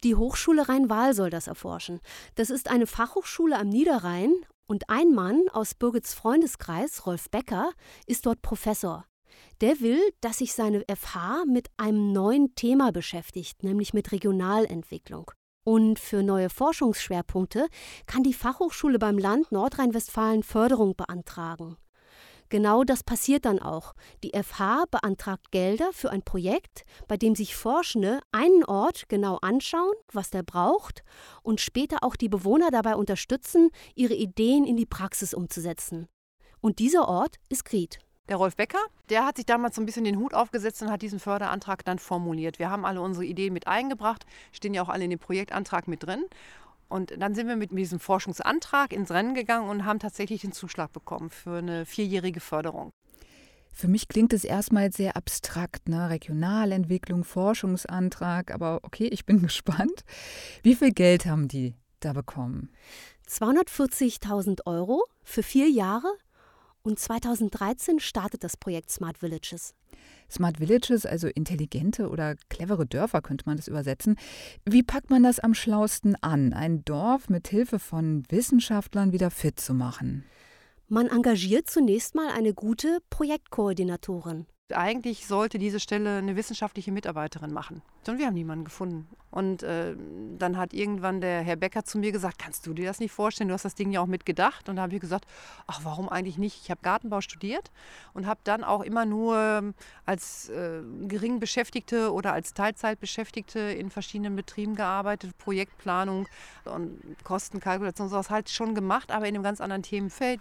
Die 0.02 0.16
Hochschule 0.16 0.68
Rhein-Waal 0.68 1.14
soll 1.14 1.30
das 1.30 1.46
erforschen. 1.46 2.00
Das 2.34 2.50
ist 2.50 2.68
eine 2.68 2.88
Fachhochschule 2.88 3.56
am 3.56 3.68
Niederrhein 3.68 4.34
und 4.66 4.90
ein 4.90 5.12
Mann 5.12 5.42
aus 5.52 5.74
Birgits 5.74 6.14
Freundeskreis, 6.14 7.06
Rolf 7.06 7.30
Becker, 7.30 7.72
ist 8.06 8.26
dort 8.26 8.42
Professor. 8.42 9.06
Der 9.60 9.80
will, 9.80 10.00
dass 10.20 10.38
sich 10.38 10.54
seine 10.54 10.84
FH 10.88 11.44
mit 11.46 11.68
einem 11.76 12.12
neuen 12.12 12.54
Thema 12.54 12.92
beschäftigt, 12.92 13.62
nämlich 13.62 13.94
mit 13.94 14.12
Regionalentwicklung. 14.12 15.30
Und 15.64 15.98
für 15.98 16.22
neue 16.22 16.50
Forschungsschwerpunkte 16.50 17.68
kann 18.06 18.22
die 18.22 18.34
Fachhochschule 18.34 18.98
beim 18.98 19.16
Land 19.16 19.50
Nordrhein-Westfalen 19.50 20.42
Förderung 20.42 20.94
beantragen. 20.94 21.78
Genau 22.48 22.84
das 22.84 23.02
passiert 23.02 23.44
dann 23.44 23.58
auch. 23.58 23.94
Die 24.22 24.32
FH 24.34 24.84
beantragt 24.90 25.50
Gelder 25.50 25.90
für 25.92 26.10
ein 26.10 26.22
Projekt, 26.22 26.84
bei 27.08 27.16
dem 27.16 27.34
sich 27.34 27.56
Forschende 27.56 28.20
einen 28.32 28.64
Ort 28.64 29.08
genau 29.08 29.38
anschauen, 29.42 29.94
was 30.12 30.30
der 30.30 30.42
braucht, 30.42 31.02
und 31.42 31.60
später 31.60 31.98
auch 32.02 32.16
die 32.16 32.28
Bewohner 32.28 32.70
dabei 32.70 32.96
unterstützen, 32.96 33.70
ihre 33.94 34.14
Ideen 34.14 34.64
in 34.64 34.76
die 34.76 34.86
Praxis 34.86 35.34
umzusetzen. 35.34 36.06
Und 36.60 36.78
dieser 36.78 37.08
Ort 37.08 37.36
ist 37.48 37.64
Gried. 37.64 37.98
Der 38.30 38.36
Rolf 38.36 38.56
Becker, 38.56 38.78
der 39.10 39.26
hat 39.26 39.36
sich 39.36 39.44
damals 39.44 39.76
so 39.76 39.82
ein 39.82 39.86
bisschen 39.86 40.04
den 40.04 40.18
Hut 40.18 40.32
aufgesetzt 40.32 40.80
und 40.80 40.90
hat 40.90 41.02
diesen 41.02 41.20
Förderantrag 41.20 41.84
dann 41.84 41.98
formuliert. 41.98 42.58
Wir 42.58 42.70
haben 42.70 42.86
alle 42.86 43.02
unsere 43.02 43.26
Ideen 43.26 43.52
mit 43.52 43.66
eingebracht, 43.66 44.24
stehen 44.50 44.72
ja 44.72 44.80
auch 44.80 44.88
alle 44.88 45.04
in 45.04 45.10
dem 45.10 45.18
Projektantrag 45.18 45.88
mit 45.88 46.04
drin. 46.04 46.24
Und 46.94 47.12
dann 47.20 47.34
sind 47.34 47.48
wir 47.48 47.56
mit 47.56 47.76
diesem 47.76 47.98
Forschungsantrag 47.98 48.92
ins 48.92 49.10
Rennen 49.10 49.34
gegangen 49.34 49.68
und 49.68 49.84
haben 49.84 49.98
tatsächlich 49.98 50.42
den 50.42 50.52
Zuschlag 50.52 50.92
bekommen 50.92 51.28
für 51.28 51.56
eine 51.56 51.86
vierjährige 51.86 52.38
Förderung. 52.38 52.92
Für 53.72 53.88
mich 53.88 54.06
klingt 54.06 54.32
es 54.32 54.44
erstmal 54.44 54.92
sehr 54.92 55.16
abstrakt, 55.16 55.88
ne? 55.88 56.08
Regionalentwicklung, 56.08 57.24
Forschungsantrag, 57.24 58.54
aber 58.54 58.78
okay, 58.84 59.08
ich 59.08 59.26
bin 59.26 59.42
gespannt. 59.42 60.04
Wie 60.62 60.76
viel 60.76 60.92
Geld 60.92 61.26
haben 61.26 61.48
die 61.48 61.74
da 61.98 62.12
bekommen? 62.12 62.70
240.000 63.28 64.64
Euro 64.64 65.04
für 65.24 65.42
vier 65.42 65.68
Jahre 65.68 66.06
und 66.84 66.98
2013 66.98 67.98
startet 67.98 68.44
das 68.44 68.56
Projekt 68.56 68.90
Smart 68.90 69.22
Villages. 69.22 69.74
Smart 70.30 70.60
Villages, 70.60 71.06
also 71.06 71.28
intelligente 71.28 72.08
oder 72.08 72.36
clevere 72.48 72.86
Dörfer 72.86 73.22
könnte 73.22 73.44
man 73.46 73.56
das 73.56 73.68
übersetzen. 73.68 74.16
Wie 74.64 74.82
packt 74.82 75.10
man 75.10 75.22
das 75.22 75.40
am 75.40 75.54
schlausten 75.54 76.14
an, 76.22 76.52
ein 76.52 76.84
Dorf 76.84 77.28
mit 77.28 77.48
Hilfe 77.48 77.78
von 77.78 78.24
Wissenschaftlern 78.28 79.12
wieder 79.12 79.30
fit 79.30 79.58
zu 79.58 79.74
machen? 79.74 80.24
Man 80.88 81.08
engagiert 81.08 81.70
zunächst 81.70 82.14
mal 82.14 82.28
eine 82.28 82.52
gute 82.52 82.98
Projektkoordinatorin. 83.08 84.46
Eigentlich 84.72 85.26
sollte 85.26 85.58
diese 85.58 85.78
Stelle 85.78 86.16
eine 86.16 86.36
wissenschaftliche 86.36 86.90
Mitarbeiterin 86.90 87.52
machen. 87.52 87.82
Und 88.08 88.18
wir 88.18 88.26
haben 88.26 88.32
niemanden 88.32 88.64
gefunden. 88.64 89.06
Und 89.30 89.62
äh, 89.62 89.94
dann 90.38 90.56
hat 90.56 90.72
irgendwann 90.72 91.20
der 91.20 91.42
Herr 91.42 91.56
Becker 91.56 91.84
zu 91.84 91.98
mir 91.98 92.12
gesagt, 92.12 92.38
kannst 92.38 92.66
du 92.66 92.72
dir 92.72 92.86
das 92.86 92.98
nicht 92.98 93.12
vorstellen? 93.12 93.48
Du 93.48 93.54
hast 93.54 93.66
das 93.66 93.74
Ding 93.74 93.92
ja 93.92 94.00
auch 94.00 94.06
mitgedacht. 94.06 94.70
Und 94.70 94.76
da 94.76 94.82
habe 94.82 94.94
ich 94.94 95.02
gesagt, 95.02 95.26
ach, 95.66 95.80
warum 95.82 96.08
eigentlich 96.08 96.38
nicht? 96.38 96.62
Ich 96.62 96.70
habe 96.70 96.80
Gartenbau 96.82 97.20
studiert 97.20 97.70
und 98.14 98.26
habe 98.26 98.40
dann 98.44 98.64
auch 98.64 98.80
immer 98.80 99.04
nur 99.04 99.36
ähm, 99.36 99.74
als 100.06 100.48
äh, 100.48 100.80
gering 101.08 101.40
Beschäftigte 101.40 102.10
oder 102.10 102.32
als 102.32 102.54
Teilzeitbeschäftigte 102.54 103.58
in 103.60 103.90
verschiedenen 103.90 104.34
Betrieben 104.34 104.76
gearbeitet, 104.76 105.36
Projektplanung 105.36 106.26
und 106.64 106.98
Kostenkalkulation 107.22 108.06
und 108.06 108.10
sowas 108.10 108.30
halt 108.30 108.48
schon 108.48 108.74
gemacht, 108.74 109.10
aber 109.10 109.28
in 109.28 109.34
einem 109.34 109.44
ganz 109.44 109.60
anderen 109.60 109.82
Themenfeld. 109.82 110.40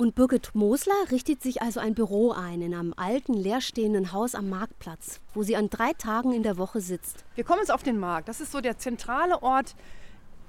Und 0.00 0.14
Birgit 0.14 0.54
Mosler 0.54 0.94
richtet 1.10 1.42
sich 1.42 1.60
also 1.60 1.80
ein 1.80 1.96
Büro 1.96 2.30
ein 2.30 2.62
in 2.62 2.72
einem 2.72 2.94
alten, 2.96 3.34
leerstehenden 3.34 4.12
Haus 4.12 4.36
am 4.36 4.48
Marktplatz, 4.48 5.20
wo 5.34 5.42
sie 5.42 5.56
an 5.56 5.70
drei 5.70 5.92
Tagen 5.92 6.32
in 6.32 6.44
der 6.44 6.56
Woche 6.56 6.80
sitzt. 6.80 7.24
Wir 7.34 7.42
kommen 7.42 7.58
jetzt 7.58 7.72
auf 7.72 7.82
den 7.82 7.98
Markt. 7.98 8.28
Das 8.28 8.40
ist 8.40 8.52
so 8.52 8.60
der 8.60 8.78
zentrale 8.78 9.42
Ort 9.42 9.74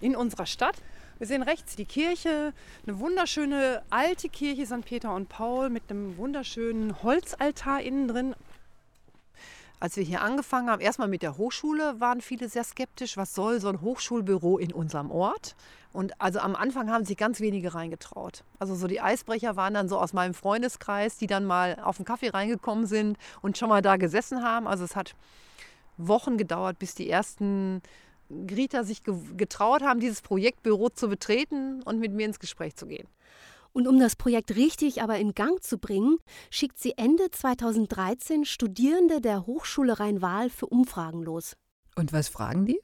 in 0.01 0.15
unserer 0.15 0.46
Stadt. 0.46 0.75
Wir 1.18 1.25
sehen 1.25 1.41
rechts 1.41 1.75
die 1.75 1.86
Kirche, 1.86 2.53
eine 2.86 3.00
wunderschöne 3.00 3.82
alte 3.89 4.29
Kirche 4.29 4.68
St. 4.68 4.86
Peter 4.86 5.15
und 5.15 5.29
Paul 5.29 5.72
mit 5.72 5.82
einem 5.89 6.15
wunderschönen 6.18 7.01
Holzaltar 7.01 7.82
innen 7.82 8.08
drin. 8.08 8.36
Als 9.81 9.95
wir 9.95 10.03
hier 10.03 10.21
angefangen 10.21 10.69
haben, 10.69 10.81
erstmal 10.81 11.07
mit 11.07 11.21
der 11.21 11.38
Hochschule, 11.38 12.01
waren 12.01 12.19
viele 12.19 12.50
sehr 12.50 12.65
skeptisch. 12.65 13.15
Was 13.15 13.33
soll 13.33 13.62
so 13.62 13.69
ein 13.69 13.79
Hochschulbüro 13.79 14.57
in 14.57 14.74
unserem 14.74 15.09
Ort? 15.09 15.55
Und 15.93 16.19
also 16.21 16.39
am 16.39 16.55
Anfang 16.55 16.91
haben 16.91 17.05
sich 17.05 17.15
ganz 17.15 17.39
wenige 17.39 17.74
reingetraut. 17.74 18.43
Also 18.59 18.75
so 18.75 18.88
die 18.88 19.00
Eisbrecher 19.00 19.55
waren 19.55 19.74
dann 19.74 19.88
so 19.88 19.98
aus 19.98 20.12
meinem 20.12 20.33
Freundeskreis, 20.33 21.17
die 21.17 21.27
dann 21.27 21.45
mal 21.45 21.79
auf 21.81 21.95
den 21.95 22.05
Kaffee 22.05 22.29
reingekommen 22.29 22.88
sind 22.88 23.17
und 23.41 23.57
schon 23.57 23.69
mal 23.69 23.81
da 23.81 23.95
gesessen 23.95 24.43
haben. 24.43 24.67
Also 24.67 24.83
es 24.83 24.98
hat 24.98 25.15
Wochen 25.98 26.38
gedauert, 26.38 26.77
bis 26.77 26.93
die 26.93 27.09
ersten 27.09 27.81
Grieter 28.48 28.83
sich 28.83 29.03
getraut 29.03 29.81
haben, 29.81 30.01
dieses 30.01 30.21
Projektbüro 30.21 30.89
zu 30.89 31.07
betreten 31.07 31.81
und 31.83 32.00
mit 32.00 32.12
mir 32.12 32.25
ins 32.25 32.39
Gespräch 32.39 32.75
zu 32.75 32.86
gehen. 32.86 33.07
Und 33.73 33.88
um 33.88 33.99
das 33.99 34.15
Projekt 34.15 34.55
richtig 34.55 35.01
aber 35.01 35.17
in 35.17 35.33
Gang 35.33 35.61
zu 35.63 35.77
bringen, 35.77 36.17
schickt 36.49 36.79
sie 36.79 36.93
Ende 36.97 37.29
2013 37.31 38.45
Studierende 38.45 39.21
der 39.21 39.45
Hochschule 39.45 39.99
Rhein-Waal 39.99 40.49
für 40.49 40.67
Umfragen 40.67 41.23
los. 41.23 41.55
Und 41.99 42.13
was 42.13 42.29
fragen 42.29 42.65
die? 42.65 42.79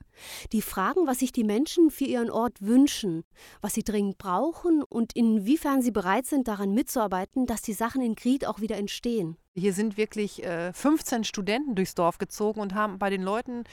Die 0.52 0.62
fragen, 0.62 1.08
was 1.08 1.20
sich 1.20 1.32
die 1.32 1.46
Menschen 1.46 1.90
für 1.90 2.04
ihren 2.04 2.30
Ort 2.30 2.62
wünschen, 2.62 3.24
was 3.62 3.74
sie 3.74 3.84
dringend 3.84 4.18
brauchen 4.18 4.84
und 4.84 5.16
inwiefern 5.16 5.82
sie 5.82 5.92
bereit 5.92 6.26
sind, 6.26 6.50
daran 6.50 6.74
mitzuarbeiten, 6.74 7.46
dass 7.46 7.62
die 7.62 7.74
Sachen 7.74 8.02
in 8.02 8.16
Gried 8.16 8.46
auch 8.46 8.60
wieder 8.60 8.76
entstehen. 8.76 9.38
Hier 9.54 9.72
sind 9.72 9.96
wirklich 9.96 10.44
äh, 10.44 10.74
15 10.74 11.24
Studenten 11.24 11.76
durchs 11.76 11.96
Dorf 11.96 12.18
gezogen 12.18 12.60
und 12.60 12.74
haben 12.74 13.00
bei 13.00 13.10
den 13.10 13.22
Leuten 13.22 13.64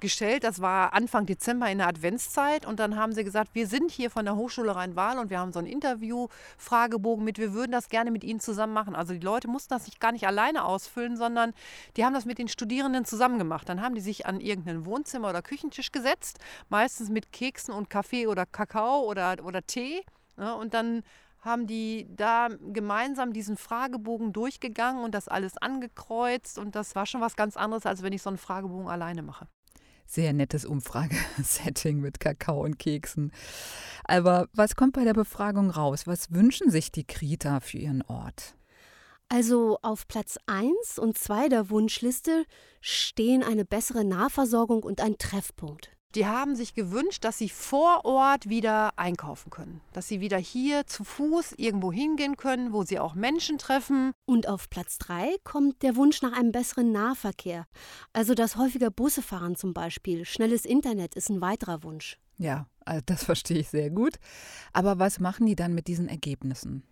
gestellt. 0.00 0.44
Das 0.44 0.60
war 0.60 0.92
Anfang 0.92 1.26
Dezember 1.26 1.70
in 1.70 1.78
der 1.78 1.88
Adventszeit. 1.88 2.66
Und 2.66 2.80
dann 2.80 2.96
haben 2.96 3.12
sie 3.12 3.24
gesagt, 3.24 3.54
wir 3.54 3.66
sind 3.66 3.90
hier 3.90 4.10
von 4.10 4.24
der 4.24 4.36
Hochschule 4.36 4.74
Rhein-Waal 4.74 5.18
und 5.18 5.30
wir 5.30 5.38
haben 5.38 5.52
so 5.52 5.58
einen 5.58 5.68
Interview-Fragebogen 5.68 7.24
mit. 7.24 7.38
Wir 7.38 7.52
würden 7.52 7.72
das 7.72 7.88
gerne 7.88 8.10
mit 8.10 8.24
Ihnen 8.24 8.40
zusammen 8.40 8.72
machen. 8.72 8.94
Also 8.94 9.12
die 9.12 9.20
Leute 9.20 9.48
mussten 9.48 9.74
das 9.74 9.86
nicht 9.86 10.00
gar 10.00 10.12
nicht 10.12 10.26
alleine 10.26 10.64
ausfüllen, 10.64 11.16
sondern 11.16 11.52
die 11.96 12.04
haben 12.04 12.14
das 12.14 12.24
mit 12.24 12.38
den 12.38 12.48
Studierenden 12.48 13.04
zusammen 13.04 13.38
gemacht. 13.38 13.68
Dann 13.68 13.80
haben 13.82 13.94
die 13.94 14.00
sich 14.00 14.26
an 14.26 14.40
irgendeinen 14.40 14.84
Wohnzimmer- 14.86 15.30
oder 15.30 15.42
Küchentisch 15.42 15.92
gesetzt, 15.92 16.38
meistens 16.68 17.10
mit 17.10 17.32
Keksen 17.32 17.74
und 17.74 17.90
Kaffee 17.90 18.26
oder 18.26 18.46
Kakao 18.46 19.04
oder, 19.04 19.36
oder 19.44 19.62
Tee. 19.66 20.02
Ja, 20.38 20.54
und 20.54 20.74
dann 20.74 21.02
haben 21.40 21.66
die 21.66 22.06
da 22.10 22.48
gemeinsam 22.72 23.32
diesen 23.32 23.56
Fragebogen 23.56 24.32
durchgegangen 24.32 25.02
und 25.02 25.14
das 25.14 25.28
alles 25.28 25.56
angekreuzt. 25.56 26.58
Und 26.58 26.74
das 26.74 26.94
war 26.94 27.06
schon 27.06 27.20
was 27.20 27.36
ganz 27.36 27.56
anderes, 27.56 27.86
als 27.86 28.02
wenn 28.02 28.12
ich 28.12 28.22
so 28.22 28.30
einen 28.30 28.38
Fragebogen 28.38 28.88
alleine 28.88 29.22
mache 29.22 29.46
sehr 30.10 30.32
nettes 30.32 30.64
Umfragesetting 30.64 32.00
mit 32.00 32.20
Kakao 32.20 32.62
und 32.64 32.78
Keksen. 32.78 33.32
Aber 34.04 34.48
was 34.52 34.76
kommt 34.76 34.94
bei 34.94 35.04
der 35.04 35.14
Befragung 35.14 35.70
raus? 35.70 36.06
Was 36.06 36.32
wünschen 36.32 36.70
sich 36.70 36.90
die 36.92 37.06
Krita 37.06 37.60
für 37.60 37.78
ihren 37.78 38.02
Ort? 38.02 38.54
Also 39.28 39.78
auf 39.82 40.08
Platz 40.08 40.38
1 40.46 40.98
und 40.98 41.16
2 41.16 41.48
der 41.48 41.70
Wunschliste 41.70 42.44
stehen 42.80 43.44
eine 43.44 43.64
bessere 43.64 44.04
Nahversorgung 44.04 44.82
und 44.82 45.00
ein 45.00 45.18
Treffpunkt. 45.18 45.96
Die 46.16 46.26
haben 46.26 46.56
sich 46.56 46.74
gewünscht, 46.74 47.24
dass 47.24 47.38
sie 47.38 47.48
vor 47.48 48.04
Ort 48.04 48.48
wieder 48.48 48.98
einkaufen 48.98 49.50
können. 49.50 49.80
Dass 49.92 50.08
sie 50.08 50.20
wieder 50.20 50.38
hier 50.38 50.84
zu 50.86 51.04
Fuß 51.04 51.54
irgendwo 51.56 51.92
hingehen 51.92 52.36
können, 52.36 52.72
wo 52.72 52.82
sie 52.82 52.98
auch 52.98 53.14
Menschen 53.14 53.58
treffen. 53.58 54.12
Und 54.26 54.48
auf 54.48 54.68
Platz 54.70 54.98
3 54.98 55.36
kommt 55.44 55.82
der 55.84 55.94
Wunsch 55.94 56.20
nach 56.20 56.32
einem 56.32 56.50
besseren 56.50 56.90
Nahverkehr. 56.90 57.66
Also 58.12 58.34
das 58.34 58.56
häufiger 58.56 58.90
Busse 58.90 59.22
fahren 59.22 59.54
zum 59.54 59.72
Beispiel. 59.72 60.24
Schnelles 60.24 60.64
Internet 60.64 61.14
ist 61.14 61.28
ein 61.28 61.40
weiterer 61.40 61.84
Wunsch. 61.84 62.18
Ja, 62.38 62.66
also 62.84 63.02
das 63.06 63.22
verstehe 63.30 63.60
ich 63.60 63.68
sehr 63.68 63.90
gut. 63.90 64.16
Aber 64.72 64.98
was 64.98 65.20
machen 65.20 65.46
die 65.46 65.56
dann 65.56 65.74
mit 65.74 65.86
diesen 65.86 66.08
Ergebnissen? 66.08 66.82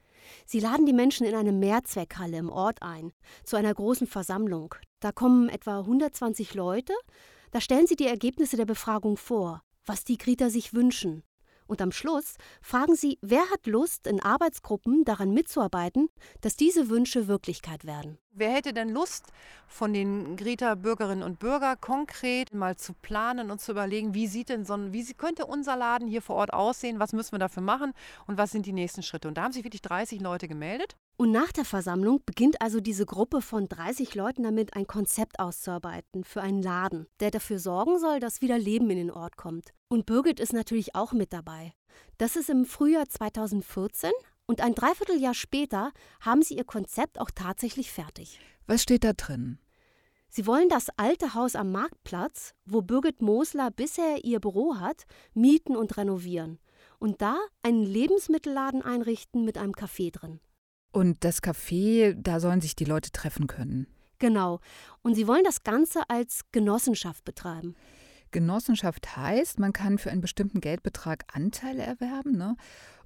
Sie 0.46 0.60
laden 0.60 0.86
die 0.86 0.92
Menschen 0.92 1.26
in 1.26 1.34
eine 1.34 1.52
Mehrzweckhalle 1.52 2.36
im 2.36 2.50
Ort 2.50 2.82
ein, 2.82 3.12
zu 3.42 3.56
einer 3.56 3.74
großen 3.74 4.06
Versammlung. 4.06 4.74
Da 5.00 5.10
kommen 5.10 5.48
etwa 5.48 5.80
120 5.80 6.54
Leute 6.54 6.92
da 7.50 7.60
stellen 7.60 7.86
sie 7.86 7.96
die 7.96 8.06
Ergebnisse 8.06 8.56
der 8.56 8.66
Befragung 8.66 9.16
vor, 9.16 9.62
was 9.84 10.04
die 10.04 10.18
Grieter 10.18 10.50
sich 10.50 10.74
wünschen. 10.74 11.22
Und 11.66 11.82
am 11.82 11.92
Schluss 11.92 12.36
fragen 12.62 12.96
sie, 12.96 13.18
wer 13.20 13.50
hat 13.50 13.66
Lust, 13.66 14.06
in 14.06 14.20
Arbeitsgruppen 14.20 15.04
daran 15.04 15.32
mitzuarbeiten, 15.32 16.08
dass 16.40 16.56
diese 16.56 16.88
Wünsche 16.88 17.28
Wirklichkeit 17.28 17.84
werden. 17.84 18.18
Wer 18.38 18.52
hätte 18.52 18.72
denn 18.72 18.90
Lust, 18.90 19.32
von 19.66 19.92
den 19.92 20.36
Greta 20.36 20.76
Bürgerinnen 20.76 21.24
und 21.24 21.40
Bürgern 21.40 21.76
konkret 21.80 22.54
mal 22.54 22.76
zu 22.76 22.94
planen 22.94 23.50
und 23.50 23.60
zu 23.60 23.72
überlegen, 23.72 24.14
wie 24.14 24.28
sieht 24.28 24.48
denn 24.48 24.64
so 24.64 24.74
ein, 24.74 24.92
wie 24.92 25.04
könnte 25.14 25.44
unser 25.44 25.76
Laden 25.76 26.06
hier 26.06 26.22
vor 26.22 26.36
Ort 26.36 26.52
aussehen, 26.52 27.00
was 27.00 27.12
müssen 27.12 27.32
wir 27.32 27.40
dafür 27.40 27.64
machen 27.64 27.94
und 28.28 28.38
was 28.38 28.52
sind 28.52 28.64
die 28.64 28.72
nächsten 28.72 29.02
Schritte? 29.02 29.26
Und 29.26 29.38
da 29.38 29.42
haben 29.42 29.52
sich 29.52 29.64
wirklich 29.64 29.82
30 29.82 30.20
Leute 30.20 30.46
gemeldet. 30.46 30.96
Und 31.16 31.32
nach 31.32 31.50
der 31.50 31.64
Versammlung 31.64 32.20
beginnt 32.24 32.62
also 32.62 32.80
diese 32.80 33.06
Gruppe 33.06 33.42
von 33.42 33.68
30 33.68 34.14
Leuten 34.14 34.44
damit, 34.44 34.76
ein 34.76 34.86
Konzept 34.86 35.40
auszuarbeiten 35.40 36.22
für 36.22 36.40
einen 36.40 36.62
Laden, 36.62 37.08
der 37.18 37.32
dafür 37.32 37.58
sorgen 37.58 37.98
soll, 37.98 38.20
dass 38.20 38.40
wieder 38.40 38.56
Leben 38.56 38.88
in 38.90 38.98
den 38.98 39.10
Ort 39.10 39.36
kommt. 39.36 39.72
Und 39.88 40.06
Birgit 40.06 40.38
ist 40.38 40.52
natürlich 40.52 40.94
auch 40.94 41.12
mit 41.12 41.32
dabei. 41.32 41.72
Das 42.18 42.36
ist 42.36 42.50
im 42.50 42.66
Frühjahr 42.66 43.08
2014 43.08 44.12
und 44.48 44.62
ein 44.62 44.74
Dreivierteljahr 44.74 45.34
später 45.34 45.92
haben 46.20 46.42
sie 46.42 46.56
ihr 46.56 46.64
Konzept 46.64 47.20
auch 47.20 47.30
tatsächlich 47.30 47.92
fertig. 47.92 48.40
Was 48.66 48.82
steht 48.82 49.04
da 49.04 49.12
drin? 49.12 49.58
Sie 50.30 50.46
wollen 50.46 50.68
das 50.68 50.88
alte 50.96 51.34
Haus 51.34 51.54
am 51.54 51.70
Marktplatz, 51.70 52.54
wo 52.64 52.82
Birgit 52.82 53.22
Mosler 53.22 53.70
bisher 53.70 54.24
ihr 54.24 54.40
Büro 54.40 54.76
hat, 54.76 55.04
mieten 55.34 55.76
und 55.76 55.96
renovieren. 55.96 56.58
Und 56.98 57.22
da 57.22 57.38
einen 57.62 57.82
Lebensmittelladen 57.82 58.82
einrichten 58.82 59.44
mit 59.44 59.56
einem 59.56 59.72
Café 59.72 60.10
drin. 60.10 60.40
Und 60.92 61.24
das 61.24 61.42
Café, 61.42 62.14
da 62.14 62.40
sollen 62.40 62.60
sich 62.60 62.74
die 62.74 62.84
Leute 62.84 63.12
treffen 63.12 63.46
können. 63.46 63.86
Genau. 64.18 64.60
Und 65.02 65.14
sie 65.14 65.28
wollen 65.28 65.44
das 65.44 65.62
Ganze 65.62 66.08
als 66.08 66.40
Genossenschaft 66.52 67.24
betreiben. 67.24 67.76
Genossenschaft 68.30 69.16
heißt, 69.16 69.58
man 69.58 69.72
kann 69.72 69.98
für 69.98 70.10
einen 70.10 70.20
bestimmten 70.20 70.60
Geldbetrag 70.60 71.24
Anteile 71.32 71.82
erwerben 71.82 72.32
ne? 72.32 72.56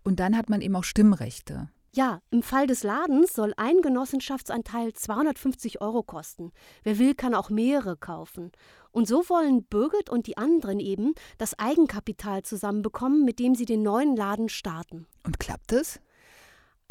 und 0.02 0.20
dann 0.20 0.36
hat 0.36 0.48
man 0.48 0.60
eben 0.60 0.76
auch 0.76 0.84
Stimmrechte. 0.84 1.68
Ja, 1.94 2.20
im 2.30 2.42
Fall 2.42 2.66
des 2.66 2.84
Ladens 2.84 3.34
soll 3.34 3.52
ein 3.58 3.82
Genossenschaftsanteil 3.82 4.94
250 4.94 5.82
Euro 5.82 6.02
kosten. 6.02 6.50
Wer 6.84 6.98
will, 6.98 7.14
kann 7.14 7.34
auch 7.34 7.50
mehrere 7.50 7.98
kaufen. 7.98 8.50
Und 8.92 9.06
so 9.06 9.28
wollen 9.28 9.64
Birgit 9.64 10.08
und 10.08 10.26
die 10.26 10.38
anderen 10.38 10.80
eben 10.80 11.12
das 11.36 11.58
Eigenkapital 11.58 12.44
zusammenbekommen, 12.44 13.26
mit 13.26 13.38
dem 13.38 13.54
sie 13.54 13.66
den 13.66 13.82
neuen 13.82 14.16
Laden 14.16 14.48
starten. 14.48 15.06
Und 15.22 15.38
klappt 15.38 15.72
es? 15.72 16.00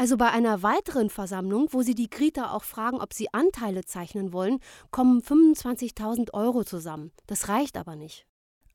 Also 0.01 0.17
bei 0.17 0.31
einer 0.31 0.63
weiteren 0.63 1.11
Versammlung, 1.11 1.67
wo 1.73 1.83
sie 1.83 1.93
die 1.93 2.09
Grieter 2.09 2.55
auch 2.55 2.63
fragen, 2.63 2.99
ob 2.99 3.13
sie 3.13 3.31
Anteile 3.35 3.85
zeichnen 3.85 4.33
wollen, 4.33 4.57
kommen 4.89 5.21
25.000 5.21 6.33
Euro 6.33 6.63
zusammen. 6.63 7.11
Das 7.27 7.49
reicht 7.49 7.77
aber 7.77 7.95
nicht. 7.95 8.25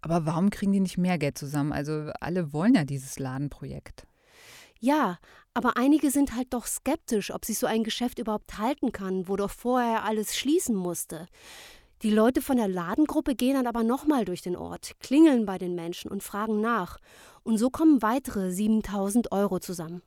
Aber 0.02 0.24
warum 0.24 0.50
kriegen 0.50 0.70
die 0.70 0.78
nicht 0.78 0.98
mehr 0.98 1.18
Geld 1.18 1.36
zusammen? 1.36 1.72
Also 1.72 2.12
alle 2.20 2.52
wollen 2.52 2.74
ja 2.74 2.84
dieses 2.84 3.18
Ladenprojekt. 3.18 4.06
Ja, 4.78 5.18
aber 5.52 5.76
einige 5.76 6.12
sind 6.12 6.36
halt 6.36 6.54
doch 6.54 6.64
skeptisch, 6.64 7.34
ob 7.34 7.44
sich 7.44 7.58
so 7.58 7.66
ein 7.66 7.82
Geschäft 7.82 8.20
überhaupt 8.20 8.58
halten 8.58 8.92
kann, 8.92 9.26
wo 9.26 9.34
doch 9.34 9.50
vorher 9.50 10.04
alles 10.04 10.36
schließen 10.36 10.76
musste. 10.76 11.26
Die 12.02 12.10
Leute 12.10 12.40
von 12.40 12.56
der 12.56 12.68
Ladengruppe 12.68 13.34
gehen 13.34 13.54
dann 13.54 13.66
aber 13.66 13.82
nochmal 13.82 14.24
durch 14.24 14.42
den 14.42 14.54
Ort, 14.54 14.92
klingeln 15.00 15.44
bei 15.44 15.58
den 15.58 15.74
Menschen 15.74 16.08
und 16.08 16.22
fragen 16.22 16.60
nach. 16.60 16.98
Und 17.42 17.58
so 17.58 17.68
kommen 17.68 18.00
weitere 18.00 18.52
7000 18.52 19.32
Euro 19.32 19.58
zusammen. 19.58 20.02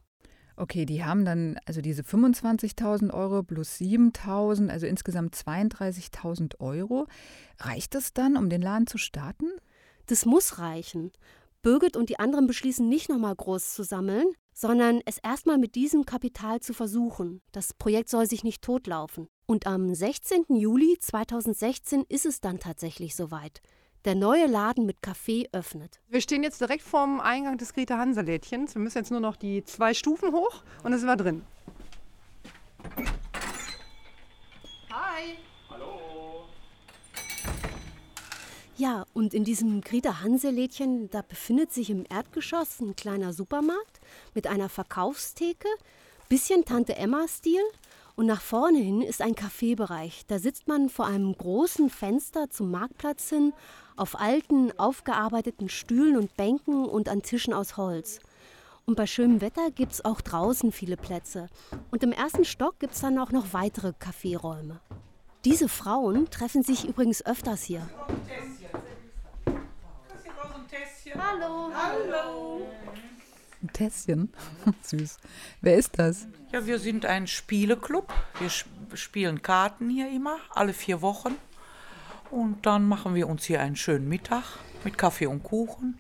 Okay, 0.60 0.86
die 0.86 1.06
haben 1.06 1.24
dann 1.24 1.58
also 1.66 1.80
diese 1.80 2.02
25.000 2.02 3.14
Euro 3.14 3.44
plus 3.44 3.76
7.000, 3.76 4.68
also 4.68 4.88
insgesamt 4.88 5.34
32.000 5.34 6.60
Euro. 6.60 7.08
Reicht 7.60 7.96
das 7.96 8.14
dann, 8.14 8.36
um 8.36 8.50
den 8.50 8.62
Laden 8.62 8.86
zu 8.86 8.98
starten? 8.98 9.46
Das 10.08 10.26
muss 10.26 10.60
reichen. 10.60 11.14
Birgit 11.62 11.96
und 11.96 12.10
die 12.10 12.20
anderen 12.20 12.46
beschließen 12.46 12.90
nicht 12.90 13.08
nochmal 13.08 13.38
groß 13.38 13.74
zu 13.74 13.84
sammeln, 13.84 14.26
sondern 14.54 15.00
es 15.06 15.18
erstmal 15.20 15.58
mit 15.58 15.76
diesem 15.76 16.06
Kapital 16.06 16.60
zu 16.60 16.74
versuchen. 16.74 17.42
Das 17.54 17.74
Projekt 17.74 18.10
soll 18.10 18.28
sich 18.28 18.44
nicht 18.44 18.62
totlaufen. 18.62 19.30
Und 19.46 19.66
am 19.66 19.96
16. 19.96 20.44
Juli 20.50 20.98
2016 21.00 22.04
ist 22.10 22.26
es 22.26 22.42
dann 22.42 22.60
tatsächlich 22.60 23.16
soweit. 23.16 23.62
Der 24.06 24.16
neue 24.16 24.48
Laden 24.48 24.86
mit 24.86 25.02
Café 25.02 25.50
öffnet. 25.52 26.00
Wir 26.08 26.22
stehen 26.22 26.42
jetzt 26.42 26.62
direkt 26.62 26.84
vorm 26.84 27.20
Eingang 27.20 27.58
des 27.58 27.74
Greta 27.74 27.98
Hanselädchens. 27.98 28.74
Wir 28.74 28.82
müssen 28.82 28.98
jetzt 28.98 29.12
nur 29.12 29.20
noch 29.20 29.36
die 29.36 29.64
zwei 29.66 29.94
Stufen 29.94 30.32
hoch 30.32 30.64
und 30.84 30.92
dann 30.92 31.00
sind 31.00 31.08
wir 31.08 31.18
drin. 31.18 31.42
Hi. 34.90 35.38
Ja, 38.78 39.04
und 39.14 39.34
in 39.34 39.44
diesem 39.44 39.82
Greta 39.82 40.22
Hanselädchen, 40.22 41.10
da 41.10 41.22
befindet 41.22 41.74
sich 41.74 41.90
im 41.90 42.06
Erdgeschoss 42.10 42.80
ein 42.80 42.96
kleiner 42.96 43.34
Supermarkt 43.34 44.00
mit 44.34 44.48
einer 44.48 44.70
Verkaufstheke, 44.70 45.68
bisschen 46.30 46.64
Tante 46.64 46.96
Emma-Stil. 46.96 47.60
Und 48.16 48.26
nach 48.26 48.42
vorne 48.42 48.80
hin 48.80 49.02
ist 49.02 49.22
ein 49.22 49.36
Kaffeebereich. 49.36 50.26
Da 50.28 50.40
sitzt 50.40 50.70
man 50.70 50.90
vor 50.90 51.08
einem 51.08 51.34
großen 51.38 51.90
Fenster 51.90 52.50
zum 52.50 52.72
Marktplatz 52.72 53.30
hin, 53.30 53.54
auf 54.00 54.20
alten, 54.20 54.72
aufgearbeiteten 54.80 55.70
Stühlen 55.70 56.18
und 56.18 56.36
Bänken 56.38 56.86
und 56.86 57.10
an 57.10 57.22
Tischen 57.22 57.54
aus 57.54 57.78
Holz. 57.78 58.20
Und 58.86 58.96
bei 58.96 59.06
schönem 59.06 59.42
Wetter 59.42 59.72
gibt 59.72 59.92
es 59.92 60.06
auch 60.06 60.22
draußen 60.22 60.72
viele 60.72 60.98
Plätze. 60.98 61.48
Und 61.92 62.02
im 62.02 62.12
ersten 62.12 62.46
Stock 62.46 62.80
gibt 62.80 62.94
es 62.94 63.02
dann 63.02 63.20
auch 63.20 63.32
noch 63.32 63.54
weitere 63.54 63.94
Kaffeeräume. 63.98 64.80
Diese 65.46 65.70
Frauen 65.70 66.30
treffen 66.30 66.64
sich 66.64 66.88
übrigens 66.88 67.26
öfters 67.26 67.64
hier. 67.64 67.88
Hallo. 71.18 71.72
Hallo. 71.74 72.68
Ein 73.62 73.74
Tässchen. 73.74 74.32
Süß. 74.82 75.18
Wer 75.62 75.76
ist 75.76 76.00
das? 76.00 76.28
Ja, 76.52 76.66
wir 76.66 76.80
sind 76.80 77.06
ein 77.06 77.28
Spieleclub. 77.28 78.12
Wir 78.40 78.50
spielen 78.98 79.42
Karten 79.42 79.90
hier 79.90 80.10
immer, 80.10 80.38
alle 80.52 80.74
vier 80.74 81.02
Wochen. 81.02 81.36
Und 82.32 82.66
dann 82.66 82.88
machen 82.88 83.16
wir 83.16 83.28
uns 83.28 83.46
hier 83.46 83.60
einen 83.60 83.76
schönen 83.76 84.08
Mittag 84.08 84.44
mit 84.84 84.98
Kaffee 84.98 85.26
und 85.26 85.44
Kuchen 85.44 85.98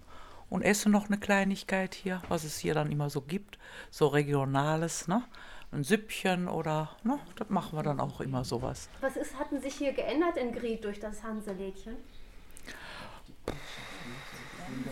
und 0.50 0.62
essen 0.62 0.91
noch 0.91 1.07
eine 1.07 1.17
Kleinigkeit 1.17 1.95
hier, 1.95 2.21
was 2.29 2.43
es 2.43 2.59
hier 2.59 2.74
dann 2.74 2.91
immer 2.91 3.09
so 3.09 3.21
gibt. 3.21 3.57
So 3.89 4.07
regionales, 4.07 5.07
ne? 5.07 5.24
Ein 5.71 5.83
Süppchen 5.83 6.48
oder, 6.48 6.89
ne? 7.03 7.19
Das 7.36 7.50
machen 7.50 7.77
wir 7.77 7.83
dann 7.83 8.00
auch 8.00 8.21
immer 8.21 8.43
sowas. 8.43 8.89
Was 9.01 9.15
ist, 9.15 9.38
hatten 9.39 9.59
sich 9.62 9.75
hier 9.75 9.93
geändert 9.93 10.38
in 10.38 10.53
Gried 10.53 10.83
durch 10.83 11.00
das 11.00 11.24
Hanselädchen? 11.24 11.95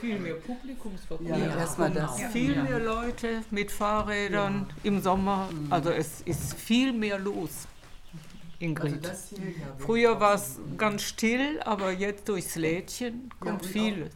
Viel 0.02 0.20
mehr 0.20 0.36
Publikumsverkehr. 0.36 1.38
Ja, 1.38 1.58
erstmal 1.58 1.92
das. 1.92 2.20
Viel 2.32 2.62
mehr 2.64 2.80
Leute 2.80 3.44
mit 3.52 3.72
Fahrrädern 3.72 4.68
im 4.84 5.02
Sommer. 5.02 5.50
Also 5.70 5.92
es 5.92 6.22
ist 6.22 6.56
viel 6.56 6.94
mehr 6.94 7.20
los 7.20 7.68
in 8.60 8.76
Gried. 8.76 9.12
Früher 9.78 10.20
war 10.20 10.36
es 10.36 10.60
ganz 10.78 11.04
still, 11.04 11.62
aber 11.64 11.92
jetzt 11.92 12.28
durchs 12.30 12.56
Lädchen 12.56 13.30
kommt 13.40 13.66
vieles. 13.66 14.14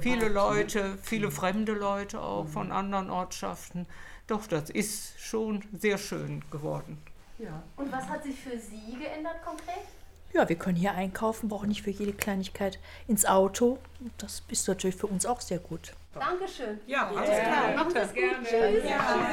Viele 0.00 0.28
Leute, 0.28 0.98
viele 1.02 1.30
fremde 1.30 1.72
Leute 1.72 2.20
auch 2.20 2.48
von 2.48 2.72
anderen 2.72 3.10
Ortschaften. 3.10 3.86
Doch, 4.26 4.46
das 4.46 4.70
ist 4.70 5.20
schon 5.20 5.62
sehr 5.72 5.98
schön 5.98 6.42
geworden. 6.50 6.98
Ja. 7.38 7.62
Und 7.76 7.92
was 7.92 8.08
hat 8.08 8.24
sich 8.24 8.40
für 8.40 8.58
Sie 8.58 8.96
geändert 8.98 9.42
konkret? 9.44 9.84
Ja, 10.32 10.48
wir 10.48 10.56
können 10.56 10.76
hier 10.76 10.92
einkaufen, 10.92 11.48
brauchen 11.48 11.68
nicht 11.68 11.82
für 11.82 11.90
jede 11.90 12.12
Kleinigkeit 12.12 12.80
ins 13.06 13.24
Auto. 13.24 13.78
Das 14.18 14.42
ist 14.48 14.66
natürlich 14.66 14.96
für 14.96 15.06
uns 15.06 15.24
auch 15.24 15.40
sehr 15.40 15.60
gut. 15.60 15.94
Dankeschön. 16.14 16.80
Ja, 16.86 17.08
alles 17.08 17.30
klar. 17.30 17.90
Sie 17.90 17.98
es 17.98 18.08
gut. 18.08 18.14
Gerne. 18.14 18.80
Tschüss. 18.80 18.90
Ja. 18.90 19.26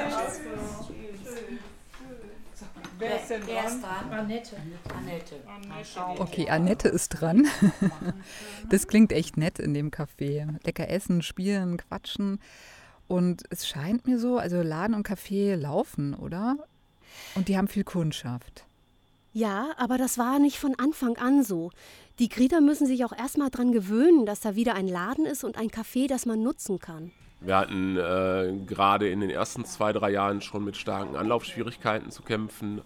Wer 3.00 3.22
ist 3.22 3.30
denn 3.30 3.42
dran? 3.42 3.84
Annette. 4.12 4.56
Annette. 4.96 5.36
Okay, 6.20 6.50
Annette 6.50 6.90
ist 6.90 7.10
dran. 7.10 7.48
Das 8.70 8.88
klingt 8.88 9.12
echt 9.12 9.38
nett 9.38 9.60
in 9.60 9.74
dem 9.74 9.92
Café. 9.92 10.48
Lecker 10.64 10.90
essen, 10.90 11.22
spielen, 11.22 11.78
quatschen. 11.78 12.40
Und 13.08 13.44
es 13.50 13.68
scheint 13.68 14.08
mir 14.08 14.18
so, 14.18 14.38
also 14.38 14.62
Laden 14.62 14.96
und 14.96 15.08
Café 15.08 15.56
laufen, 15.56 16.14
oder? 16.14 16.58
Und 17.36 17.50
die 17.50 17.58
haben 17.58 17.68
viel 17.68 17.84
Kundschaft. 17.84 18.66
Ja, 19.34 19.72
aber 19.78 19.98
das 19.98 20.18
war 20.18 20.40
nicht 20.40 20.60
von 20.60 20.76
Anfang 20.78 21.18
an 21.18 21.44
so. 21.44 21.72
Die 22.20 22.30
Grieter 22.30 22.62
müssen 22.62 22.86
sich 22.86 23.04
auch 23.04 23.18
erstmal 23.18 23.50
dran 23.50 23.72
gewöhnen, 23.72 24.26
dass 24.26 24.42
da 24.42 24.56
wieder 24.56 24.76
ein 24.76 24.88
Laden 24.88 25.26
ist 25.26 25.44
und 25.44 25.58
ein 25.58 25.70
Café, 25.70 26.08
das 26.08 26.26
man 26.26 26.44
nutzen 26.44 26.80
kann. 26.80 27.12
Wir 27.44 27.58
hatten 27.58 27.98
äh, 27.98 28.54
gerade 28.66 29.10
in 29.10 29.20
den 29.20 29.30
ersten 29.30 29.66
zwei, 29.66 29.92
drei 29.92 30.12
Jahren 30.12 30.42
schon 30.42 30.64
mit 30.64 30.78
starken 30.78 31.18
Anlaufschwierigkeiten 31.18 32.10
zu 32.10 32.24
kämpfen. 32.24 32.82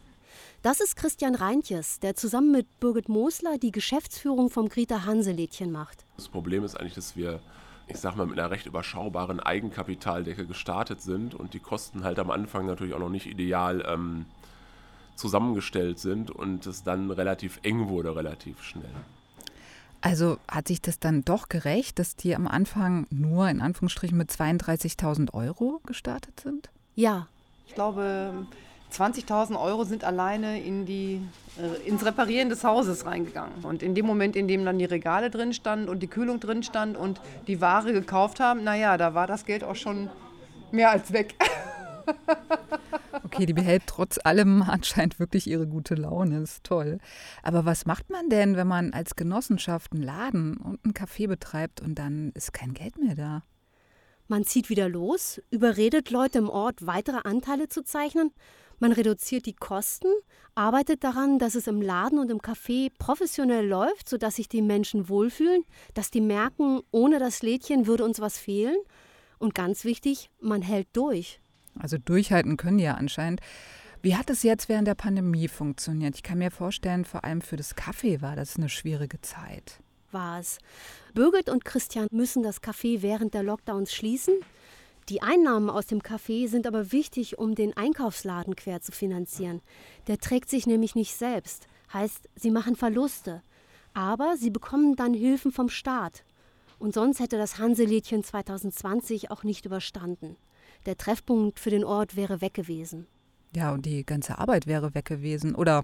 Das 0.63 0.79
ist 0.79 0.95
Christian 0.95 1.35
Reintjes, 1.35 1.99
der 1.99 2.15
zusammen 2.15 2.51
mit 2.51 2.79
Birgit 2.79 3.07
Mosler 3.07 3.59
die 3.59 3.71
Geschäftsführung 3.71 4.49
vom 4.49 4.67
Grieter 4.67 5.05
Hanselädchen 5.05 5.71
macht. 5.71 6.03
Das 6.15 6.27
Problem 6.27 6.63
ist 6.63 6.75
eigentlich, 6.75 6.95
dass 6.95 7.15
wir, 7.15 7.39
ich 7.87 7.97
sag 7.97 8.15
mal, 8.15 8.25
mit 8.25 8.39
einer 8.39 8.49
recht 8.49 8.65
überschaubaren 8.65 9.39
Eigenkapitaldecke 9.39 10.47
gestartet 10.47 11.01
sind 11.01 11.35
und 11.35 11.53
die 11.53 11.59
Kosten 11.59 12.03
halt 12.03 12.17
am 12.17 12.31
Anfang 12.31 12.65
natürlich 12.65 12.95
auch 12.95 12.99
noch 12.99 13.09
nicht 13.09 13.27
ideal 13.27 13.85
ähm, 13.87 14.25
zusammengestellt 15.15 15.99
sind 15.99 16.31
und 16.31 16.65
es 16.65 16.83
dann 16.83 17.11
relativ 17.11 17.59
eng 17.61 17.89
wurde, 17.89 18.15
relativ 18.15 18.63
schnell. 18.63 18.95
Also 20.01 20.37
hat 20.47 20.67
sich 20.67 20.81
das 20.81 20.99
dann 20.99 21.23
doch 21.23 21.49
gerecht, 21.49 21.99
dass 21.99 22.15
die 22.15 22.35
am 22.35 22.47
Anfang 22.47 23.07
nur 23.09 23.49
in 23.49 23.61
Anführungsstrichen 23.61 24.17
mit 24.17 24.29
32.000 24.31 25.33
Euro 25.33 25.81
gestartet 25.85 26.39
sind? 26.39 26.69
Ja, 26.95 27.27
Ich 27.67 27.73
glaube, 27.75 28.47
20.000 28.93 29.59
Euro 29.61 29.83
sind 29.83 30.03
alleine 30.03 30.61
in 30.61 30.85
die, 30.85 31.21
äh, 31.59 31.87
ins 31.87 32.05
Reparieren 32.05 32.49
des 32.49 32.63
Hauses 32.63 33.05
reingegangen. 33.05 33.63
Und 33.63 33.83
in 33.83 33.93
dem 33.93 34.05
Moment, 34.05 34.35
in 34.35 34.47
dem 34.47 34.63
dann 34.63 34.79
die 34.79 34.85
Regale 34.85 35.29
drin 35.29 35.53
standen 35.53 35.89
und 35.89 35.99
die 36.01 36.07
Kühlung 36.07 36.39
drin 36.39 36.63
stand 36.63 36.95
und 36.95 37.19
die 37.47 37.59
Ware 37.59 37.91
gekauft 37.91 38.39
haben, 38.39 38.63
naja, 38.63 38.97
da 38.97 39.13
war 39.13 39.27
das 39.27 39.45
Geld 39.45 39.63
auch 39.63 39.75
schon 39.75 40.09
mehr 40.71 40.91
als 40.91 41.11
weg. 41.11 41.35
Okay, 43.23 43.45
die 43.45 43.53
behält 43.53 43.83
trotz 43.87 44.19
allem 44.23 44.61
anscheinend 44.61 45.19
wirklich 45.19 45.47
ihre 45.47 45.67
gute 45.67 45.95
Laune. 45.95 46.41
Ist 46.41 46.63
toll. 46.63 46.99
Aber 47.43 47.65
was 47.65 47.85
macht 47.85 48.09
man 48.09 48.29
denn, 48.29 48.55
wenn 48.55 48.67
man 48.67 48.93
als 48.93 49.15
Genossenschaft 49.15 49.91
einen 49.91 50.03
Laden 50.03 50.55
und 50.57 50.79
einen 50.83 50.93
Café 50.93 51.27
betreibt 51.27 51.81
und 51.81 51.95
dann 51.95 52.31
ist 52.35 52.53
kein 52.53 52.73
Geld 52.73 52.97
mehr 52.97 53.15
da? 53.15 53.43
man 54.27 54.43
zieht 54.43 54.69
wieder 54.69 54.89
los, 54.89 55.41
überredet 55.49 56.11
Leute 56.11 56.39
im 56.39 56.49
Ort, 56.49 56.85
weitere 56.85 57.21
Anteile 57.23 57.67
zu 57.67 57.83
zeichnen, 57.83 58.31
man 58.79 58.91
reduziert 58.91 59.47
die 59.47 59.55
Kosten, 59.55 60.07
arbeitet 60.53 61.03
daran, 61.03 61.39
dass 61.39 61.55
es 61.55 61.65
im 61.65 61.81
Laden 61.81 62.19
und 62.19 62.29
im 62.29 62.41
Café 62.41 62.91
professionell 62.99 63.67
läuft, 63.67 64.07
sodass 64.07 64.35
sich 64.35 64.49
die 64.49 64.61
Menschen 64.61 65.09
wohlfühlen, 65.09 65.63
dass 65.95 66.11
die 66.11 66.21
merken, 66.21 66.81
ohne 66.91 67.17
das 67.17 67.41
Lädchen 67.41 67.87
würde 67.87 68.03
uns 68.03 68.19
was 68.19 68.37
fehlen. 68.37 68.77
Und 69.39 69.55
ganz 69.55 69.83
wichtig, 69.83 70.29
man 70.39 70.61
hält 70.61 70.87
durch. 70.93 71.39
Also 71.81 71.97
durchhalten 71.97 72.57
können 72.57 72.77
die 72.77 72.85
ja 72.85 72.95
anscheinend. 72.95 73.41
Wie 74.01 74.15
hat 74.15 74.29
es 74.29 74.43
jetzt 74.43 74.69
während 74.69 74.87
der 74.87 74.95
Pandemie 74.95 75.47
funktioniert? 75.47 76.15
Ich 76.15 76.23
kann 76.23 76.37
mir 76.37 76.51
vorstellen, 76.51 77.03
vor 77.03 77.23
allem 77.23 77.41
für 77.41 77.55
das 77.57 77.75
Kaffee 77.75 78.21
war 78.21 78.35
das 78.35 78.55
eine 78.57 78.69
schwierige 78.69 79.21
Zeit. 79.21 79.79
war 80.11 80.39
es. 80.39 80.59
Birgit 81.13 81.49
und 81.49 81.65
Christian 81.65 82.07
müssen 82.11 82.43
das 82.43 82.61
Café 82.61 83.01
während 83.01 83.33
der 83.33 83.43
Lockdowns 83.43 83.93
schließen. 83.93 84.35
Die 85.09 85.21
Einnahmen 85.21 85.69
aus 85.69 85.87
dem 85.87 86.01
Café 86.01 86.47
sind 86.47 86.67
aber 86.67 86.91
wichtig, 86.91 87.37
um 87.39 87.55
den 87.55 87.75
Einkaufsladen 87.75 88.55
quer 88.55 88.81
zu 88.81 88.91
finanzieren. 88.91 89.61
Der 90.07 90.17
trägt 90.17 90.49
sich 90.49 90.67
nämlich 90.67 90.95
nicht 90.95 91.15
selbst. 91.15 91.67
Heißt, 91.93 92.29
sie 92.35 92.51
machen 92.51 92.75
Verluste. 92.75 93.41
Aber 93.93 94.35
sie 94.37 94.49
bekommen 94.49 94.95
dann 94.95 95.13
Hilfen 95.13 95.51
vom 95.51 95.69
Staat. 95.69 96.23
Und 96.77 96.93
sonst 96.93 97.19
hätte 97.19 97.37
das 97.37 97.57
Hanselädchen 97.57 98.23
2020 98.23 99.31
auch 99.31 99.43
nicht 99.43 99.65
überstanden. 99.65 100.35
Der 100.85 100.97
Treffpunkt 100.97 101.59
für 101.59 101.69
den 101.69 101.83
Ort 101.83 102.15
wäre 102.15 102.41
weg 102.41 102.53
gewesen. 102.53 103.07
Ja, 103.55 103.73
und 103.73 103.85
die 103.85 104.05
ganze 104.05 104.37
Arbeit 104.39 104.67
wäre 104.67 104.93
weg 104.93 105.05
gewesen 105.05 105.55
oder 105.55 105.83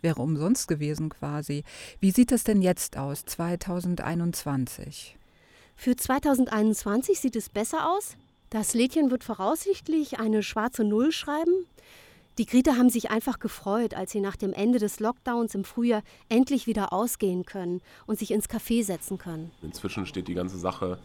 wäre 0.00 0.22
umsonst 0.22 0.68
gewesen 0.68 1.10
quasi. 1.10 1.64
Wie 2.00 2.12
sieht 2.12 2.32
das 2.32 2.44
denn 2.44 2.62
jetzt 2.62 2.96
aus, 2.96 3.24
2021? 3.24 5.16
Für 5.76 5.96
2021 5.96 7.20
sieht 7.20 7.36
es 7.36 7.48
besser 7.48 7.90
aus. 7.90 8.16
Das 8.50 8.74
Lädchen 8.74 9.10
wird 9.10 9.24
voraussichtlich 9.24 10.18
eine 10.18 10.42
schwarze 10.42 10.84
Null 10.84 11.12
schreiben. 11.12 11.66
Die 12.38 12.46
Grieter 12.46 12.76
haben 12.76 12.90
sich 12.90 13.10
einfach 13.10 13.38
gefreut, 13.38 13.94
als 13.94 14.12
sie 14.12 14.20
nach 14.20 14.36
dem 14.36 14.52
Ende 14.52 14.78
des 14.78 14.98
Lockdowns 14.98 15.54
im 15.54 15.64
Frühjahr 15.64 16.02
endlich 16.28 16.66
wieder 16.66 16.92
ausgehen 16.92 17.44
können 17.44 17.82
und 18.06 18.18
sich 18.18 18.30
ins 18.30 18.48
Café 18.48 18.82
setzen 18.82 19.18
können. 19.18 19.50
Inzwischen 19.62 20.06
steht 20.06 20.26
die 20.26 20.34
ganze 20.34 20.58
Sache 20.58 20.98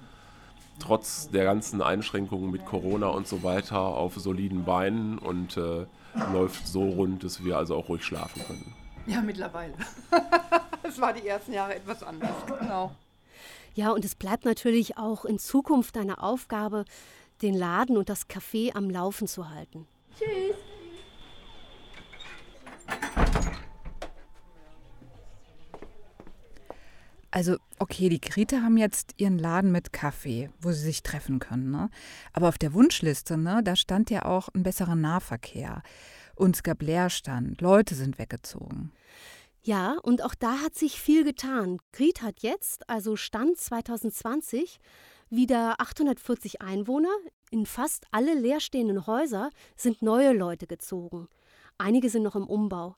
trotz 0.79 1.29
der 1.29 1.43
ganzen 1.43 1.81
Einschränkungen 1.81 2.51
mit 2.51 2.65
Corona 2.65 3.07
und 3.07 3.27
so 3.27 3.43
weiter 3.43 3.79
auf 3.79 4.15
soliden 4.15 4.65
Beinen 4.65 5.17
und 5.17 5.57
äh, 5.57 5.85
läuft 6.33 6.67
so 6.67 6.83
rund, 6.83 7.23
dass 7.23 7.43
wir 7.43 7.57
also 7.57 7.75
auch 7.75 7.89
ruhig 7.89 8.03
schlafen 8.03 8.43
können. 8.45 8.73
Ja, 9.07 9.21
mittlerweile. 9.21 9.73
Es 10.87 11.01
war 11.01 11.13
die 11.13 11.27
ersten 11.27 11.51
Jahre 11.51 11.75
etwas 11.75 12.03
anders. 12.03 12.29
Genau. 12.59 12.91
Ja, 13.73 13.89
und 13.89 14.05
es 14.05 14.13
bleibt 14.13 14.45
natürlich 14.45 14.97
auch 14.97 15.25
in 15.25 15.39
Zukunft 15.39 15.97
eine 15.97 16.21
Aufgabe, 16.21 16.85
den 17.41 17.55
Laden 17.55 17.97
und 17.97 18.07
das 18.07 18.29
Café 18.29 18.75
am 18.75 18.89
Laufen 18.91 19.27
zu 19.27 19.49
halten. 19.49 19.87
Tschüss. 20.17 20.55
Also, 27.31 27.57
okay, 27.79 28.09
die 28.09 28.21
Grete 28.21 28.61
haben 28.61 28.77
jetzt 28.77 29.13
ihren 29.17 29.37
Laden 29.37 29.71
mit 29.71 29.93
Kaffee, 29.93 30.49
wo 30.59 30.71
sie 30.71 30.81
sich 30.81 31.03
treffen 31.03 31.39
können. 31.39 31.71
Ne? 31.71 31.89
Aber 32.33 32.49
auf 32.49 32.57
der 32.57 32.73
Wunschliste, 32.73 33.37
ne, 33.37 33.61
da 33.63 33.75
stand 33.75 34.09
ja 34.09 34.25
auch 34.25 34.49
ein 34.49 34.63
besserer 34.63 34.95
Nahverkehr. 34.95 35.81
Und 36.35 36.55
es 36.55 36.63
gab 36.63 36.81
Leerstand, 36.81 37.61
Leute 37.61 37.95
sind 37.95 38.19
weggezogen. 38.19 38.91
Ja, 39.63 39.97
und 40.03 40.23
auch 40.23 40.35
da 40.35 40.59
hat 40.59 40.75
sich 40.75 40.99
viel 41.01 41.23
getan. 41.23 41.79
Grit 41.91 42.21
hat 42.21 42.41
jetzt, 42.41 42.87
also 42.89 43.15
Stand 43.15 43.57
2020, 43.57 44.79
wieder 45.29 45.79
840 45.79 46.61
Einwohner. 46.61 47.09
In 47.49 47.65
fast 47.65 48.05
alle 48.11 48.35
leerstehenden 48.35 49.07
Häuser 49.07 49.49
sind 49.75 50.01
neue 50.01 50.33
Leute 50.33 50.67
gezogen. 50.67 51.29
Einige 51.77 52.09
sind 52.09 52.23
noch 52.23 52.35
im 52.35 52.47
Umbau. 52.47 52.95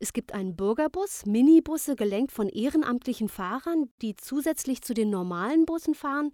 Es 0.00 0.12
gibt 0.12 0.34
einen 0.34 0.56
Bürgerbus, 0.56 1.24
Minibusse 1.24 1.96
gelenkt 1.96 2.32
von 2.32 2.48
ehrenamtlichen 2.48 3.28
Fahrern, 3.28 3.90
die 4.02 4.16
zusätzlich 4.16 4.82
zu 4.82 4.92
den 4.92 5.10
normalen 5.10 5.66
Bussen 5.66 5.94
fahren. 5.94 6.32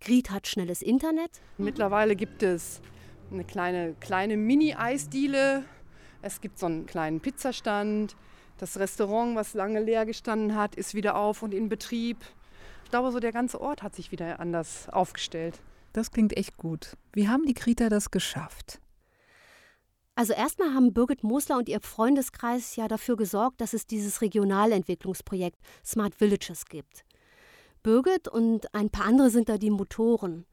Griet 0.00 0.30
hat 0.30 0.46
schnelles 0.46 0.82
Internet. 0.82 1.40
Mittlerweile 1.58 2.16
gibt 2.16 2.42
es 2.42 2.80
eine 3.30 3.44
kleine, 3.44 3.94
kleine 4.00 4.36
Mini-Eisdiele. 4.36 5.64
Es 6.22 6.40
gibt 6.40 6.58
so 6.58 6.66
einen 6.66 6.86
kleinen 6.86 7.20
Pizzastand. 7.20 8.16
Das 8.58 8.78
Restaurant, 8.78 9.36
was 9.36 9.54
lange 9.54 9.80
leer 9.80 10.06
gestanden 10.06 10.54
hat, 10.54 10.74
ist 10.76 10.94
wieder 10.94 11.16
auf 11.16 11.42
und 11.42 11.52
in 11.52 11.68
Betrieb. 11.68 12.18
Ich 12.84 12.90
glaube, 12.90 13.10
so 13.10 13.20
der 13.20 13.32
ganze 13.32 13.60
Ort 13.60 13.82
hat 13.82 13.94
sich 13.94 14.12
wieder 14.12 14.40
anders 14.40 14.88
aufgestellt. 14.88 15.60
Das 15.92 16.10
klingt 16.10 16.36
echt 16.36 16.56
gut. 16.56 16.96
Wie 17.12 17.28
haben 17.28 17.44
die 17.44 17.54
Krieter 17.54 17.88
das 17.90 18.10
geschafft? 18.10 18.80
Also 20.14 20.34
erstmal 20.34 20.74
haben 20.74 20.92
Birgit 20.92 21.22
Mosler 21.22 21.56
und 21.56 21.68
ihr 21.68 21.80
Freundeskreis 21.80 22.76
ja 22.76 22.86
dafür 22.86 23.16
gesorgt, 23.16 23.60
dass 23.60 23.72
es 23.72 23.86
dieses 23.86 24.20
Regionalentwicklungsprojekt 24.20 25.58
Smart 25.84 26.14
Villages 26.20 26.66
gibt. 26.66 27.04
Birgit 27.82 28.28
und 28.28 28.74
ein 28.74 28.90
paar 28.90 29.06
andere 29.06 29.30
sind 29.30 29.48
da 29.48 29.56
die 29.56 29.70
Motoren. 29.70 30.44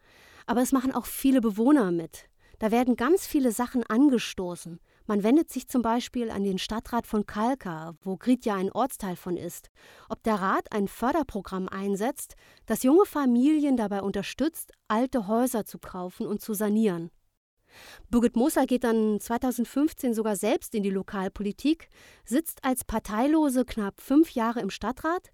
Aber 0.46 0.62
es 0.62 0.72
machen 0.72 0.94
auch 0.94 1.06
viele 1.06 1.42
Bewohner 1.42 1.92
mit. 1.92 2.30
Da 2.58 2.72
werden 2.72 2.96
ganz 2.96 3.28
viele 3.28 3.52
Sachen 3.52 3.84
angestoßen. 3.84 4.80
Man 5.06 5.24
wendet 5.24 5.50
sich 5.50 5.68
zum 5.68 5.82
Beispiel 5.82 6.30
an 6.30 6.44
den 6.44 6.58
Stadtrat 6.58 7.08
von 7.08 7.26
Kalka, 7.26 7.96
wo 8.02 8.16
Grit 8.18 8.46
ja 8.46 8.56
ein 8.56 8.72
Ortsteil 8.72 9.16
von 9.16 9.38
ist, 9.38 9.70
ob 10.08 10.24
der 10.24 10.36
Rat 10.36 10.72
ein 10.72 10.88
Förderprogramm 10.88 11.68
einsetzt, 11.68 12.36
das 12.66 12.84
junge 12.84 13.06
Familien 13.06 13.76
dabei 13.76 14.02
unterstützt, 14.02 14.72
alte 14.88 15.28
Häuser 15.28 15.66
zu 15.66 15.80
kaufen 15.80 16.28
und 16.28 16.42
zu 16.42 16.54
sanieren. 16.54 17.12
Birgit 18.10 18.36
Moser 18.36 18.66
geht 18.66 18.84
dann 18.84 19.20
2015 19.20 20.14
sogar 20.14 20.36
selbst 20.36 20.76
in 20.76 20.84
die 20.84 20.90
Lokalpolitik, 20.90 21.90
sitzt 22.26 22.64
als 22.64 22.84
Parteilose 22.84 23.66
knapp 23.66 24.02
fünf 24.02 24.32
Jahre 24.32 24.60
im 24.60 24.70
Stadtrat 24.70 25.30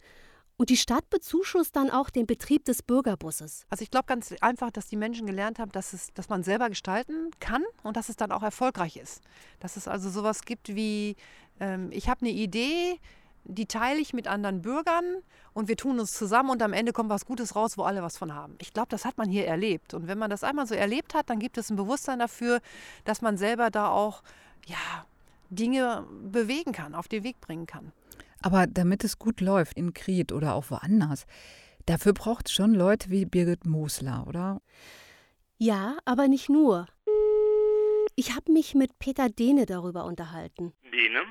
und 0.57 0.69
die 0.69 0.77
Stadt 0.77 1.09
bezuschusst 1.09 1.75
dann 1.75 1.89
auch 1.89 2.09
den 2.09 2.25
Betrieb 2.25 2.65
des 2.65 2.81
Bürgerbusses. 2.81 3.65
Also 3.69 3.83
ich 3.83 3.91
glaube 3.91 4.05
ganz 4.05 4.33
einfach, 4.41 4.71
dass 4.71 4.87
die 4.87 4.95
Menschen 4.95 5.27
gelernt 5.27 5.59
haben, 5.59 5.71
dass, 5.71 5.93
es, 5.93 6.13
dass 6.13 6.29
man 6.29 6.43
selber 6.43 6.69
gestalten 6.69 7.31
kann 7.39 7.63
und 7.83 7.97
dass 7.97 8.09
es 8.09 8.15
dann 8.15 8.31
auch 8.31 8.43
erfolgreich 8.43 8.95
ist. 8.97 9.21
Dass 9.59 9.75
es 9.75 9.87
also 9.87 10.09
sowas 10.09 10.43
gibt 10.43 10.75
wie, 10.75 11.15
ähm, 11.59 11.89
ich 11.91 12.07
habe 12.07 12.21
eine 12.21 12.31
Idee, 12.31 12.99
die 13.45 13.67
teile 13.67 13.99
ich 13.99 14.13
mit 14.13 14.27
anderen 14.27 14.62
Bürgern 14.62 15.21
und 15.53 15.67
wir 15.67 15.77
tun 15.77 15.99
uns 15.99 16.13
zusammen 16.13 16.49
und 16.49 16.62
am 16.62 16.73
Ende 16.73 16.91
kommt 16.91 17.10
was 17.10 17.25
Gutes 17.25 17.55
raus, 17.55 17.77
wo 17.77 17.84
alle 17.84 18.01
was 18.01 18.17
von 18.17 18.34
haben. 18.34 18.55
Ich 18.60 18.73
glaube, 18.73 18.89
das 18.89 19.05
hat 19.05 19.17
man 19.17 19.29
hier 19.29 19.47
erlebt. 19.47 19.93
Und 19.93 20.08
wenn 20.08 20.17
man 20.17 20.29
das 20.29 20.43
einmal 20.43 20.67
so 20.67 20.75
erlebt 20.75 21.13
hat, 21.13 21.29
dann 21.29 21.39
gibt 21.39 21.58
es 21.58 21.69
ein 21.69 21.75
Bewusstsein 21.75 22.19
dafür, 22.19 22.60
dass 23.05 23.21
man 23.21 23.38
selber 23.38 23.69
da 23.69 23.89
auch 23.89 24.23
ja, 24.65 25.05
Dinge 25.49 26.05
bewegen 26.23 26.71
kann, 26.71 26.95
auf 26.95 27.08
den 27.08 27.23
Weg 27.23 27.39
bringen 27.39 27.67
kann. 27.67 27.91
Aber 28.41 28.67
damit 28.67 29.03
es 29.03 29.17
gut 29.17 29.41
läuft 29.41 29.77
in 29.77 29.93
Kriet 29.93 30.31
oder 30.31 30.55
auch 30.55 30.69
woanders, 30.69 31.25
dafür 31.86 32.13
braucht 32.13 32.47
es 32.47 32.53
schon 32.53 32.73
Leute 32.73 33.10
wie 33.10 33.25
Birgit 33.25 33.65
Mosler, 33.65 34.25
oder? 34.27 34.62
Ja, 35.58 35.97
aber 36.05 36.27
nicht 36.27 36.49
nur. 36.49 36.88
Ich 38.15 38.36
habe 38.36 38.51
mich 38.51 38.75
mit 38.75 38.97
Peter 38.99 39.29
Dehne 39.29 39.65
darüber 39.65 40.05
unterhalten. 40.05 40.73
Dehne? 40.91 41.21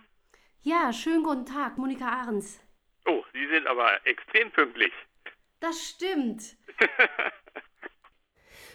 Ja, 0.66 0.94
schönen 0.94 1.22
guten 1.22 1.44
Tag, 1.44 1.76
Monika 1.76 2.08
Ahrens. 2.08 2.58
Oh, 3.04 3.22
Sie 3.34 3.46
sind 3.52 3.66
aber 3.66 3.86
extrem 4.06 4.50
pünktlich. 4.50 4.94
Das 5.60 5.78
stimmt. 5.78 6.56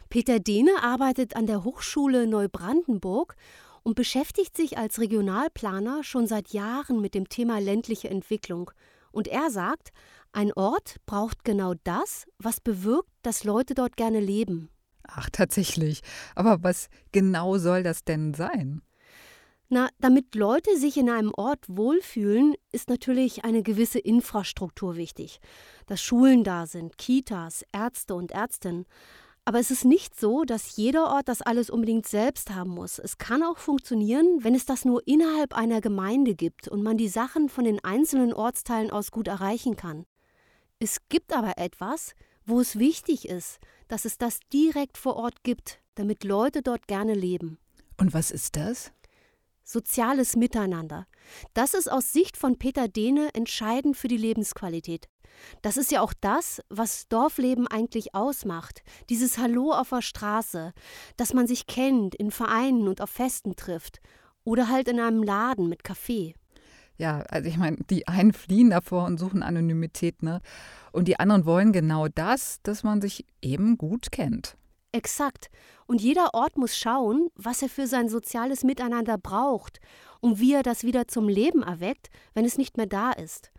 Peter 0.09 0.39
Dehne 0.39 0.83
arbeitet 0.83 1.35
an 1.35 1.47
der 1.47 1.63
Hochschule 1.63 2.27
Neubrandenburg 2.27 3.35
und 3.81 3.95
beschäftigt 3.95 4.55
sich 4.55 4.77
als 4.77 4.99
Regionalplaner 4.99 6.03
schon 6.03 6.27
seit 6.27 6.49
Jahren 6.49 7.01
mit 7.01 7.15
dem 7.15 7.27
Thema 7.27 7.59
ländliche 7.59 8.11
Entwicklung. 8.11 8.69
Und 9.11 9.27
er 9.27 9.49
sagt, 9.49 9.89
ein 10.31 10.53
Ort 10.53 10.97
braucht 11.07 11.43
genau 11.43 11.73
das, 11.85 12.27
was 12.37 12.61
bewirkt, 12.61 13.09
dass 13.23 13.43
Leute 13.43 13.73
dort 13.73 13.97
gerne 13.97 14.19
leben. 14.19 14.69
Ach, 15.07 15.31
tatsächlich. 15.31 16.01
Aber 16.35 16.61
was 16.61 16.87
genau 17.11 17.57
soll 17.57 17.81
das 17.81 18.03
denn 18.03 18.35
sein? 18.35 18.83
Na, 19.71 19.89
damit 19.99 20.33
Leute 20.33 20.77
sich 20.77 20.97
in 20.97 21.11
einem 21.11 21.31
Ort 21.35 21.63
wohlfühlen, 21.67 22.55
ist 22.71 22.89
natürlich 22.89 23.45
eine 23.45 23.61
gewisse 23.61 23.99
Infrastruktur 23.99 24.95
wichtig. 24.95 25.39
Dass 25.85 26.01
Schulen 26.01 26.43
da 26.43 26.65
sind, 26.65 26.97
Kitas, 26.97 27.63
Ärzte 27.71 28.15
und 28.15 28.31
Ärztinnen. 28.31 28.85
Aber 29.45 29.59
es 29.59 29.69
ist 29.69 29.85
nicht 29.85 30.19
so, 30.19 30.43
dass 30.43 30.75
jeder 30.75 31.11
Ort 31.11 31.27
das 31.27 31.43
alles 31.43 31.69
unbedingt 31.69 32.07
selbst 32.07 32.49
haben 32.49 32.71
muss. 32.71 32.97
Es 32.97 33.19
kann 33.19 33.43
auch 33.43 33.59
funktionieren, 33.59 34.43
wenn 34.43 34.55
es 34.55 34.65
das 34.65 34.85
nur 34.85 35.07
innerhalb 35.07 35.53
einer 35.53 35.81
Gemeinde 35.81 36.33
gibt 36.33 36.67
und 36.67 36.81
man 36.81 36.97
die 36.97 37.07
Sachen 37.07 37.47
von 37.47 37.63
den 37.63 37.83
einzelnen 37.83 38.33
Ortsteilen 38.33 38.89
aus 38.89 39.11
gut 39.11 39.27
erreichen 39.27 39.75
kann. 39.75 40.05
Es 40.79 40.97
gibt 41.09 41.31
aber 41.31 41.59
etwas, 41.59 42.13
wo 42.43 42.59
es 42.59 42.79
wichtig 42.79 43.27
ist, 43.27 43.59
dass 43.87 44.05
es 44.05 44.17
das 44.17 44.39
direkt 44.51 44.97
vor 44.97 45.15
Ort 45.15 45.43
gibt, 45.43 45.79
damit 45.93 46.23
Leute 46.23 46.63
dort 46.63 46.87
gerne 46.87 47.13
leben. 47.13 47.59
Und 47.97 48.13
was 48.15 48.31
ist 48.31 48.55
das? 48.55 48.91
Soziales 49.69 50.35
Miteinander. 50.35 51.05
Das 51.53 51.73
ist 51.73 51.91
aus 51.91 52.11
Sicht 52.11 52.37
von 52.37 52.57
Peter 52.57 52.87
Dehne 52.87 53.29
entscheidend 53.33 53.95
für 53.95 54.07
die 54.07 54.17
Lebensqualität. 54.17 55.07
Das 55.61 55.77
ist 55.77 55.91
ja 55.91 56.01
auch 56.01 56.13
das, 56.19 56.61
was 56.69 57.07
Dorfleben 57.07 57.67
eigentlich 57.67 58.15
ausmacht. 58.15 58.81
Dieses 59.09 59.37
Hallo 59.37 59.71
auf 59.71 59.89
der 59.89 60.01
Straße, 60.01 60.73
dass 61.17 61.33
man 61.33 61.47
sich 61.47 61.67
kennt, 61.67 62.15
in 62.15 62.31
Vereinen 62.31 62.87
und 62.87 62.99
auf 62.99 63.09
Festen 63.09 63.55
trifft. 63.55 63.99
Oder 64.43 64.69
halt 64.69 64.87
in 64.87 64.99
einem 64.99 65.23
Laden 65.23 65.69
mit 65.69 65.83
Kaffee. 65.83 66.33
Ja, 66.97 67.19
also 67.29 67.47
ich 67.47 67.57
meine, 67.57 67.77
die 67.89 68.07
einen 68.07 68.33
fliehen 68.33 68.71
davor 68.71 69.05
und 69.05 69.19
suchen 69.19 69.43
Anonymität, 69.43 70.21
ne? 70.23 70.41
Und 70.91 71.07
die 71.07 71.19
anderen 71.19 71.45
wollen 71.45 71.71
genau 71.71 72.07
das, 72.09 72.59
dass 72.63 72.83
man 72.83 73.01
sich 73.01 73.25
eben 73.41 73.77
gut 73.77 74.11
kennt. 74.11 74.57
Exakt. 74.91 75.49
Und 75.85 76.01
jeder 76.01 76.33
Ort 76.33 76.57
muss 76.57 76.75
schauen, 76.75 77.29
was 77.35 77.61
er 77.61 77.69
für 77.69 77.87
sein 77.87 78.09
soziales 78.09 78.63
Miteinander 78.63 79.17
braucht 79.17 79.79
und 80.19 80.39
wie 80.39 80.53
er 80.53 80.63
das 80.63 80.83
wieder 80.83 81.07
zum 81.07 81.29
Leben 81.29 81.63
erweckt, 81.63 82.09
wenn 82.33 82.45
es 82.45 82.57
nicht 82.57 82.77
mehr 82.77 82.87
da 82.87 83.11
ist. 83.11 83.51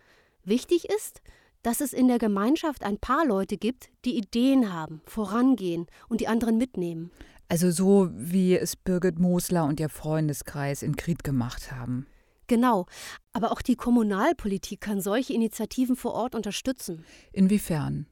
Wichtig 0.42 0.86
ist, 0.86 1.20
dass 1.62 1.80
es 1.80 1.92
in 1.92 2.08
der 2.08 2.18
Gemeinschaft 2.18 2.84
ein 2.84 2.98
paar 2.98 3.26
Leute 3.26 3.56
gibt, 3.56 3.90
die 4.04 4.16
Ideen 4.16 4.72
haben, 4.72 5.02
vorangehen 5.04 5.86
und 6.08 6.20
die 6.20 6.28
anderen 6.28 6.56
mitnehmen. 6.56 7.10
Also 7.48 7.70
so 7.70 8.08
wie 8.12 8.56
es 8.56 8.76
Birgit 8.76 9.18
Mosler 9.18 9.64
und 9.64 9.80
ihr 9.80 9.88
Freundeskreis 9.88 10.82
in 10.82 10.96
Kried 10.96 11.24
gemacht 11.24 11.72
haben. 11.72 12.06
Genau, 12.46 12.86
aber 13.32 13.52
auch 13.52 13.62
die 13.62 13.76
Kommunalpolitik 13.76 14.80
kann 14.80 15.00
solche 15.00 15.34
Initiativen 15.34 15.94
vor 15.96 16.14
Ort 16.14 16.34
unterstützen. 16.34 17.04
Inwiefern? 17.32 18.06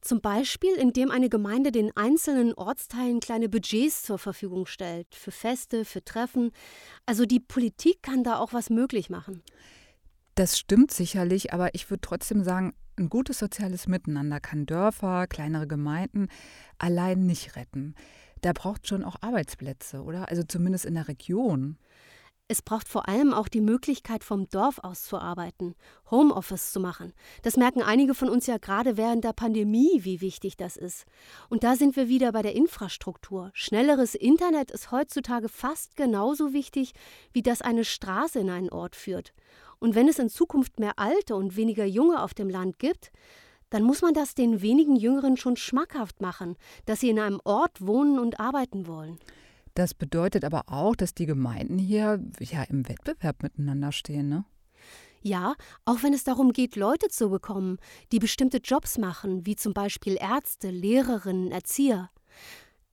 Zum 0.00 0.20
Beispiel, 0.20 0.74
indem 0.74 1.10
eine 1.10 1.28
Gemeinde 1.28 1.72
den 1.72 1.96
einzelnen 1.96 2.54
Ortsteilen 2.54 3.20
kleine 3.20 3.48
Budgets 3.48 4.02
zur 4.02 4.18
Verfügung 4.18 4.66
stellt, 4.66 5.06
für 5.14 5.30
Feste, 5.30 5.84
für 5.84 6.04
Treffen. 6.04 6.50
Also 7.06 7.24
die 7.26 7.40
Politik 7.40 8.02
kann 8.02 8.24
da 8.24 8.38
auch 8.38 8.52
was 8.52 8.70
möglich 8.70 9.10
machen. 9.10 9.42
Das 10.34 10.58
stimmt 10.58 10.92
sicherlich, 10.92 11.52
aber 11.52 11.74
ich 11.74 11.90
würde 11.90 12.00
trotzdem 12.00 12.44
sagen, 12.44 12.74
ein 12.96 13.08
gutes 13.08 13.38
soziales 13.38 13.86
Miteinander 13.86 14.40
kann 14.40 14.66
Dörfer, 14.66 15.26
kleinere 15.26 15.66
Gemeinden 15.66 16.28
allein 16.78 17.26
nicht 17.26 17.56
retten. 17.56 17.94
Da 18.40 18.52
braucht 18.52 18.86
schon 18.86 19.04
auch 19.04 19.16
Arbeitsplätze, 19.20 20.02
oder? 20.02 20.28
Also 20.28 20.42
zumindest 20.42 20.84
in 20.84 20.94
der 20.94 21.08
Region. 21.08 21.78
Es 22.50 22.62
braucht 22.62 22.88
vor 22.88 23.10
allem 23.10 23.34
auch 23.34 23.46
die 23.46 23.60
Möglichkeit, 23.60 24.24
vom 24.24 24.48
Dorf 24.48 24.78
aus 24.78 25.04
zu 25.04 25.18
arbeiten, 25.18 25.74
Homeoffice 26.10 26.72
zu 26.72 26.80
machen. 26.80 27.12
Das 27.42 27.58
merken 27.58 27.82
einige 27.82 28.14
von 28.14 28.30
uns 28.30 28.46
ja 28.46 28.56
gerade 28.56 28.96
während 28.96 29.22
der 29.22 29.34
Pandemie, 29.34 30.00
wie 30.04 30.22
wichtig 30.22 30.56
das 30.56 30.78
ist. 30.78 31.04
Und 31.50 31.62
da 31.62 31.76
sind 31.76 31.94
wir 31.94 32.08
wieder 32.08 32.32
bei 32.32 32.40
der 32.40 32.56
Infrastruktur. 32.56 33.50
Schnelleres 33.52 34.14
Internet 34.14 34.70
ist 34.70 34.90
heutzutage 34.90 35.50
fast 35.50 35.94
genauso 35.94 36.54
wichtig, 36.54 36.94
wie 37.32 37.42
dass 37.42 37.60
eine 37.60 37.84
Straße 37.84 38.38
in 38.38 38.48
einen 38.48 38.70
Ort 38.70 38.96
führt. 38.96 39.34
Und 39.78 39.94
wenn 39.94 40.08
es 40.08 40.18
in 40.18 40.30
Zukunft 40.30 40.80
mehr 40.80 40.98
Alte 40.98 41.36
und 41.36 41.54
weniger 41.54 41.84
Junge 41.84 42.22
auf 42.22 42.32
dem 42.32 42.48
Land 42.48 42.78
gibt, 42.78 43.12
dann 43.68 43.82
muss 43.82 44.00
man 44.00 44.14
das 44.14 44.34
den 44.34 44.62
wenigen 44.62 44.96
Jüngeren 44.96 45.36
schon 45.36 45.56
schmackhaft 45.56 46.22
machen, 46.22 46.56
dass 46.86 47.00
sie 47.00 47.10
in 47.10 47.18
einem 47.18 47.42
Ort 47.44 47.86
wohnen 47.86 48.18
und 48.18 48.40
arbeiten 48.40 48.86
wollen. 48.86 49.18
Das 49.78 49.94
bedeutet 49.94 50.44
aber 50.44 50.64
auch, 50.66 50.96
dass 50.96 51.14
die 51.14 51.26
Gemeinden 51.26 51.78
hier 51.78 52.20
ja 52.40 52.64
im 52.64 52.88
Wettbewerb 52.88 53.44
miteinander 53.44 53.92
stehen, 53.92 54.28
ne? 54.28 54.44
Ja, 55.22 55.54
auch 55.84 56.02
wenn 56.02 56.12
es 56.12 56.24
darum 56.24 56.52
geht, 56.52 56.74
Leute 56.74 57.06
zu 57.06 57.30
bekommen, 57.30 57.78
die 58.10 58.18
bestimmte 58.18 58.56
Jobs 58.56 58.98
machen, 58.98 59.46
wie 59.46 59.54
zum 59.54 59.74
Beispiel 59.74 60.18
Ärzte, 60.20 60.70
Lehrerinnen, 60.70 61.52
Erzieher. 61.52 62.10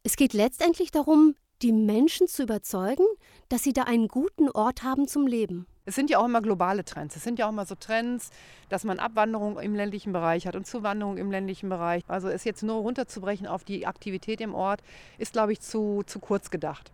Es 0.04 0.16
geht 0.16 0.34
letztendlich 0.34 0.92
darum, 0.92 1.34
die 1.64 1.72
Menschen 1.72 2.28
zu 2.28 2.44
überzeugen, 2.44 3.08
dass 3.50 3.64
sie 3.64 3.74
da 3.74 3.86
einen 3.86 4.08
guten 4.08 4.48
Ort 4.52 4.84
haben 4.84 5.08
zum 5.08 5.26
Leben. 5.26 5.66
Es 5.86 5.96
sind 5.96 6.10
ja 6.10 6.18
auch 6.18 6.26
immer 6.26 6.42
globale 6.42 6.84
Trends. 6.84 7.16
Es 7.16 7.24
sind 7.24 7.38
ja 7.38 7.46
auch 7.46 7.52
immer 7.52 7.66
so 7.66 7.76
Trends, 7.76 8.32
dass 8.70 8.84
man 8.84 9.00
Abwanderung 9.00 9.60
im 9.60 9.76
ländlichen 9.76 10.14
Bereich 10.14 10.48
hat 10.48 10.56
und 10.56 10.66
Zuwanderung 10.66 11.18
im 11.18 11.30
ländlichen 11.30 11.70
Bereich. 11.70 12.04
Also 12.08 12.28
es 12.28 12.44
jetzt 12.44 12.64
nur 12.64 12.78
runterzubrechen 12.78 13.46
auf 13.46 13.64
die 13.64 13.86
Aktivität 13.86 14.42
im 14.42 14.56
Ort, 14.56 14.82
ist, 15.20 15.34
glaube 15.34 15.54
ich, 15.54 15.62
zu, 15.62 16.02
zu 16.06 16.20
kurz 16.20 16.50
gedacht. 16.50 16.92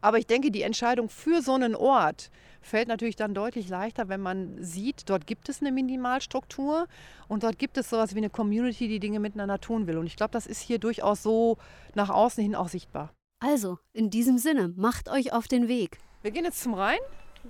Aber 0.00 0.18
ich 0.18 0.26
denke, 0.26 0.50
die 0.50 0.62
Entscheidung 0.62 1.08
für 1.08 1.40
so 1.40 1.54
einen 1.54 1.74
Ort 1.74 2.30
fällt 2.60 2.88
natürlich 2.88 3.16
dann 3.16 3.34
deutlich 3.34 3.68
leichter, 3.68 4.08
wenn 4.08 4.20
man 4.20 4.62
sieht, 4.62 5.08
dort 5.08 5.26
gibt 5.26 5.48
es 5.48 5.60
eine 5.60 5.72
Minimalstruktur 5.72 6.86
und 7.26 7.42
dort 7.42 7.58
gibt 7.58 7.78
es 7.78 7.90
sowas 7.90 8.14
wie 8.14 8.18
eine 8.18 8.30
Community, 8.30 8.86
die 8.86 9.00
Dinge 9.00 9.18
miteinander 9.18 9.60
tun 9.60 9.86
will. 9.86 9.98
Und 9.98 10.06
ich 10.06 10.16
glaube, 10.16 10.32
das 10.32 10.46
ist 10.46 10.60
hier 10.60 10.78
durchaus 10.78 11.22
so 11.22 11.56
nach 11.94 12.10
außen 12.10 12.42
hin 12.42 12.54
auch 12.54 12.68
sichtbar. 12.68 13.12
Also, 13.40 13.78
in 13.92 14.10
diesem 14.10 14.38
Sinne, 14.38 14.72
macht 14.76 15.08
euch 15.08 15.32
auf 15.32 15.48
den 15.48 15.68
Weg. 15.68 15.98
Wir 16.22 16.30
gehen 16.30 16.44
jetzt 16.44 16.62
zum 16.62 16.74
Rhein. 16.74 17.00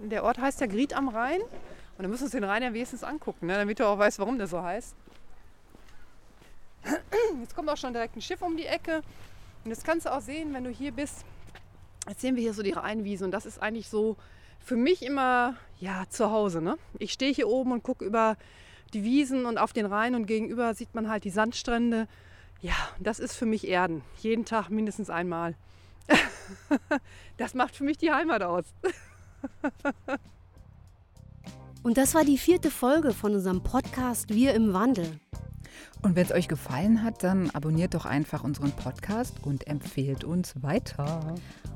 Der 0.02 0.24
Ort 0.24 0.38
heißt 0.38 0.60
ja 0.60 0.66
Gried 0.66 0.94
am 0.94 1.08
Rhein. 1.08 1.40
Und 1.40 2.02
dann 2.02 2.10
müssen 2.10 2.22
wir 2.22 2.26
uns 2.26 2.32
den 2.32 2.44
Rhein 2.44 2.62
ja 2.62 2.72
wenigstens 2.72 3.04
angucken, 3.04 3.46
ne? 3.46 3.54
damit 3.56 3.78
du 3.78 3.86
auch 3.86 3.98
weißt, 3.98 4.18
warum 4.18 4.36
der 4.38 4.48
so 4.48 4.62
heißt. 4.62 4.96
Jetzt 7.40 7.54
kommt 7.54 7.70
auch 7.70 7.76
schon 7.76 7.92
direkt 7.92 8.16
ein 8.16 8.20
Schiff 8.22 8.42
um 8.42 8.56
die 8.56 8.66
Ecke. 8.66 9.02
Und 9.64 9.70
das 9.70 9.84
kannst 9.84 10.06
du 10.06 10.12
auch 10.12 10.20
sehen, 10.20 10.52
wenn 10.52 10.64
du 10.64 10.70
hier 10.70 10.92
bist. 10.92 11.24
Jetzt 12.08 12.20
sehen 12.20 12.36
wir 12.36 12.42
hier 12.42 12.52
so 12.52 12.62
die 12.62 12.72
Rheinwiese. 12.72 13.24
Und 13.24 13.30
das 13.30 13.46
ist 13.46 13.62
eigentlich 13.62 13.88
so 13.88 14.16
für 14.58 14.76
mich 14.76 15.02
immer 15.02 15.56
ja, 15.78 16.04
zu 16.08 16.30
Hause. 16.30 16.60
Ne? 16.60 16.76
Ich 16.98 17.12
stehe 17.12 17.32
hier 17.32 17.48
oben 17.48 17.72
und 17.72 17.82
gucke 17.82 18.04
über 18.04 18.36
die 18.92 19.04
Wiesen 19.04 19.46
und 19.46 19.58
auf 19.58 19.72
den 19.72 19.86
Rhein 19.86 20.14
und 20.14 20.26
gegenüber 20.26 20.74
sieht 20.74 20.94
man 20.94 21.08
halt 21.08 21.24
die 21.24 21.30
Sandstrände. 21.30 22.08
Ja, 22.60 22.74
das 22.98 23.18
ist 23.18 23.36
für 23.36 23.46
mich 23.46 23.66
Erden. 23.66 24.02
Jeden 24.18 24.44
Tag 24.44 24.68
mindestens 24.68 25.10
einmal. 25.10 25.54
das 27.36 27.54
macht 27.54 27.76
für 27.76 27.84
mich 27.84 27.98
die 27.98 28.10
Heimat 28.10 28.42
aus. 28.42 28.64
Und 31.82 31.98
das 31.98 32.14
war 32.14 32.24
die 32.24 32.38
vierte 32.38 32.70
Folge 32.70 33.12
von 33.12 33.34
unserem 33.34 33.62
Podcast 33.62 34.30
Wir 34.30 34.54
im 34.54 34.72
Wandel. 34.72 35.20
Und 36.02 36.16
wenn 36.16 36.24
es 36.24 36.32
euch 36.32 36.48
gefallen 36.48 37.02
hat, 37.02 37.22
dann 37.22 37.50
abonniert 37.50 37.94
doch 37.94 38.06
einfach 38.06 38.44
unseren 38.44 38.72
Podcast 38.72 39.34
und 39.42 39.66
empfehlt 39.66 40.24
uns 40.24 40.62
weiter. 40.62 41.34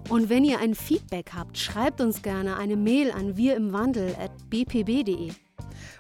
Und 0.09 0.29
wenn 0.29 0.45
ihr 0.45 0.61
ein 0.61 0.75
Feedback 0.75 1.33
habt, 1.35 1.59
schreibt 1.59 2.01
uns 2.01 2.23
gerne 2.23 2.57
eine 2.57 2.77
Mail 2.77 3.11
an 3.11 3.37
wirimwandel.bpb.de. 3.37 5.33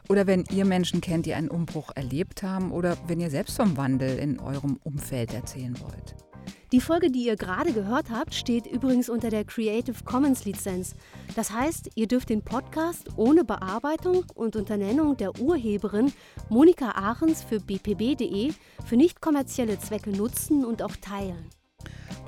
Oder 0.09 0.26
wenn 0.26 0.44
ihr 0.50 0.64
Menschen 0.64 1.00
kennt, 1.00 1.26
die 1.26 1.35
einen 1.35 1.48
Umbruch 1.48 1.90
erlebt 1.94 2.42
haben 2.42 2.72
oder 2.72 2.96
wenn 3.07 3.20
ihr 3.20 3.31
selbst 3.31 3.57
vom 3.57 3.76
Wandel 3.76 4.18
in 4.18 4.40
eurem 4.40 4.78
Umfeld 4.85 5.35
erzählen 5.35 5.78
wollt. 5.81 6.27
Die 6.72 6.80
Folge, 6.80 7.11
die 7.11 7.24
ihr 7.24 7.37
gerade 7.37 7.72
gehört 7.72 8.11
habt, 8.11 8.34
steht 8.34 8.66
übrigens 8.66 9.08
unter 9.08 9.30
der 9.30 9.44
Creative 9.44 10.04
Commons 10.04 10.44
Lizenz. 10.44 10.94
Das 11.34 11.50
heißt, 11.50 11.90
ihr 11.94 12.06
dürft 12.06 12.28
den 12.28 12.42
Podcast 12.42 13.08
ohne 13.16 13.44
Bearbeitung 13.44 14.24
und 14.34 14.56
unter 14.56 14.76
Nennung 14.76 15.16
der 15.16 15.40
Urheberin 15.40 16.12
Monika 16.48 16.90
Ahrens 16.90 17.42
für 17.42 17.61
bpb.de 17.61 18.52
für 18.84 18.96
nicht 18.96 19.20
kommerzielle 19.20 19.78
Zwecke 19.78 20.11
nutzen 20.11 20.64
und 20.64 20.82
auch 20.82 20.96
teilen. 20.96 21.57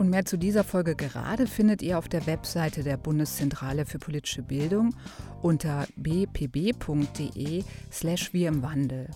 Und 0.01 0.09
mehr 0.09 0.25
zu 0.25 0.39
dieser 0.39 0.65
Folge 0.65 0.95
gerade 0.97 1.47
findet 1.47 1.83
ihr 1.83 1.99
auf 1.99 2.09
der 2.09 2.27
Webseite 2.27 2.83
der 2.83 2.97
Bundeszentrale 2.97 3.85
für 3.85 3.99
politische 3.99 4.41
Bildung 4.41 4.95
unter 5.43 5.87
bpb.de 5.97 7.65
slash 7.93 8.33
wir 8.33 8.49
im 8.49 8.63
Wandel. 8.63 9.11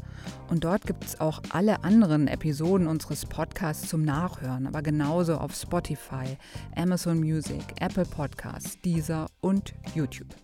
Und 0.51 0.64
dort 0.64 0.87
gibt 0.87 1.05
es 1.05 1.20
auch 1.20 1.40
alle 1.49 1.85
anderen 1.85 2.29
Episoden 2.29 2.87
unseres 2.87 3.25
Podcasts 3.25 3.88
zum 3.88 4.03
Nachhören, 4.03 4.66
aber 4.66 4.83
genauso 4.83 5.38
auf 5.38 5.55
Spotify, 5.55 6.37
Amazon 6.77 7.18
Music, 7.18 7.62
Apple 7.81 8.05
Podcasts, 8.05 8.79
Deezer 8.83 9.29
und 9.40 9.73
YouTube. 9.94 10.35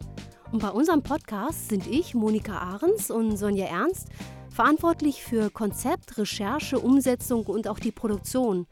Und 0.52 0.62
bei 0.62 0.70
unserem 0.70 1.02
Podcast 1.02 1.68
sind 1.68 1.86
ich, 1.86 2.14
Monika 2.14 2.56
Ahrens 2.56 3.10
und 3.10 3.36
Sonja 3.36 3.66
Ernst, 3.66 4.08
verantwortlich 4.50 5.22
für 5.22 5.50
Konzept, 5.50 6.18
Recherche, 6.18 6.78
Umsetzung 6.78 7.46
und 7.46 7.68
auch 7.68 7.78
die 7.78 7.92
Produktion. 7.92 8.66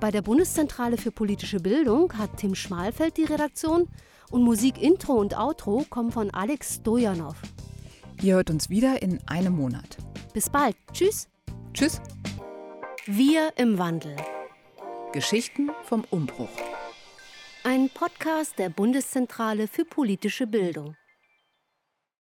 Bei 0.00 0.10
der 0.10 0.22
Bundeszentrale 0.22 0.96
für 0.96 1.12
politische 1.12 1.60
Bildung 1.60 2.12
hat 2.18 2.38
Tim 2.38 2.54
Schmalfeld 2.54 3.16
die 3.16 3.24
Redaktion 3.24 3.88
und 4.30 4.42
Musik 4.42 4.80
Intro 4.80 5.14
und 5.14 5.38
Outro 5.38 5.84
kommen 5.88 6.12
von 6.12 6.30
Alex 6.30 6.76
Stojanov. 6.76 7.36
Ihr 8.22 8.34
hört 8.34 8.50
uns 8.50 8.68
wieder 8.68 9.00
in 9.02 9.20
einem 9.26 9.54
Monat. 9.54 9.98
Bis 10.34 10.50
bald. 10.50 10.76
Tschüss. 10.92 11.28
Tschüss. 11.72 12.00
Wir 13.06 13.52
im 13.56 13.78
Wandel. 13.78 14.16
Geschichten 15.12 15.70
vom 15.84 16.04
Umbruch. 16.10 16.48
Ein 17.64 17.90
Podcast 17.90 18.58
der 18.58 18.70
Bundeszentrale 18.70 19.68
für 19.68 19.84
politische 19.84 20.46
Bildung. 20.46 20.96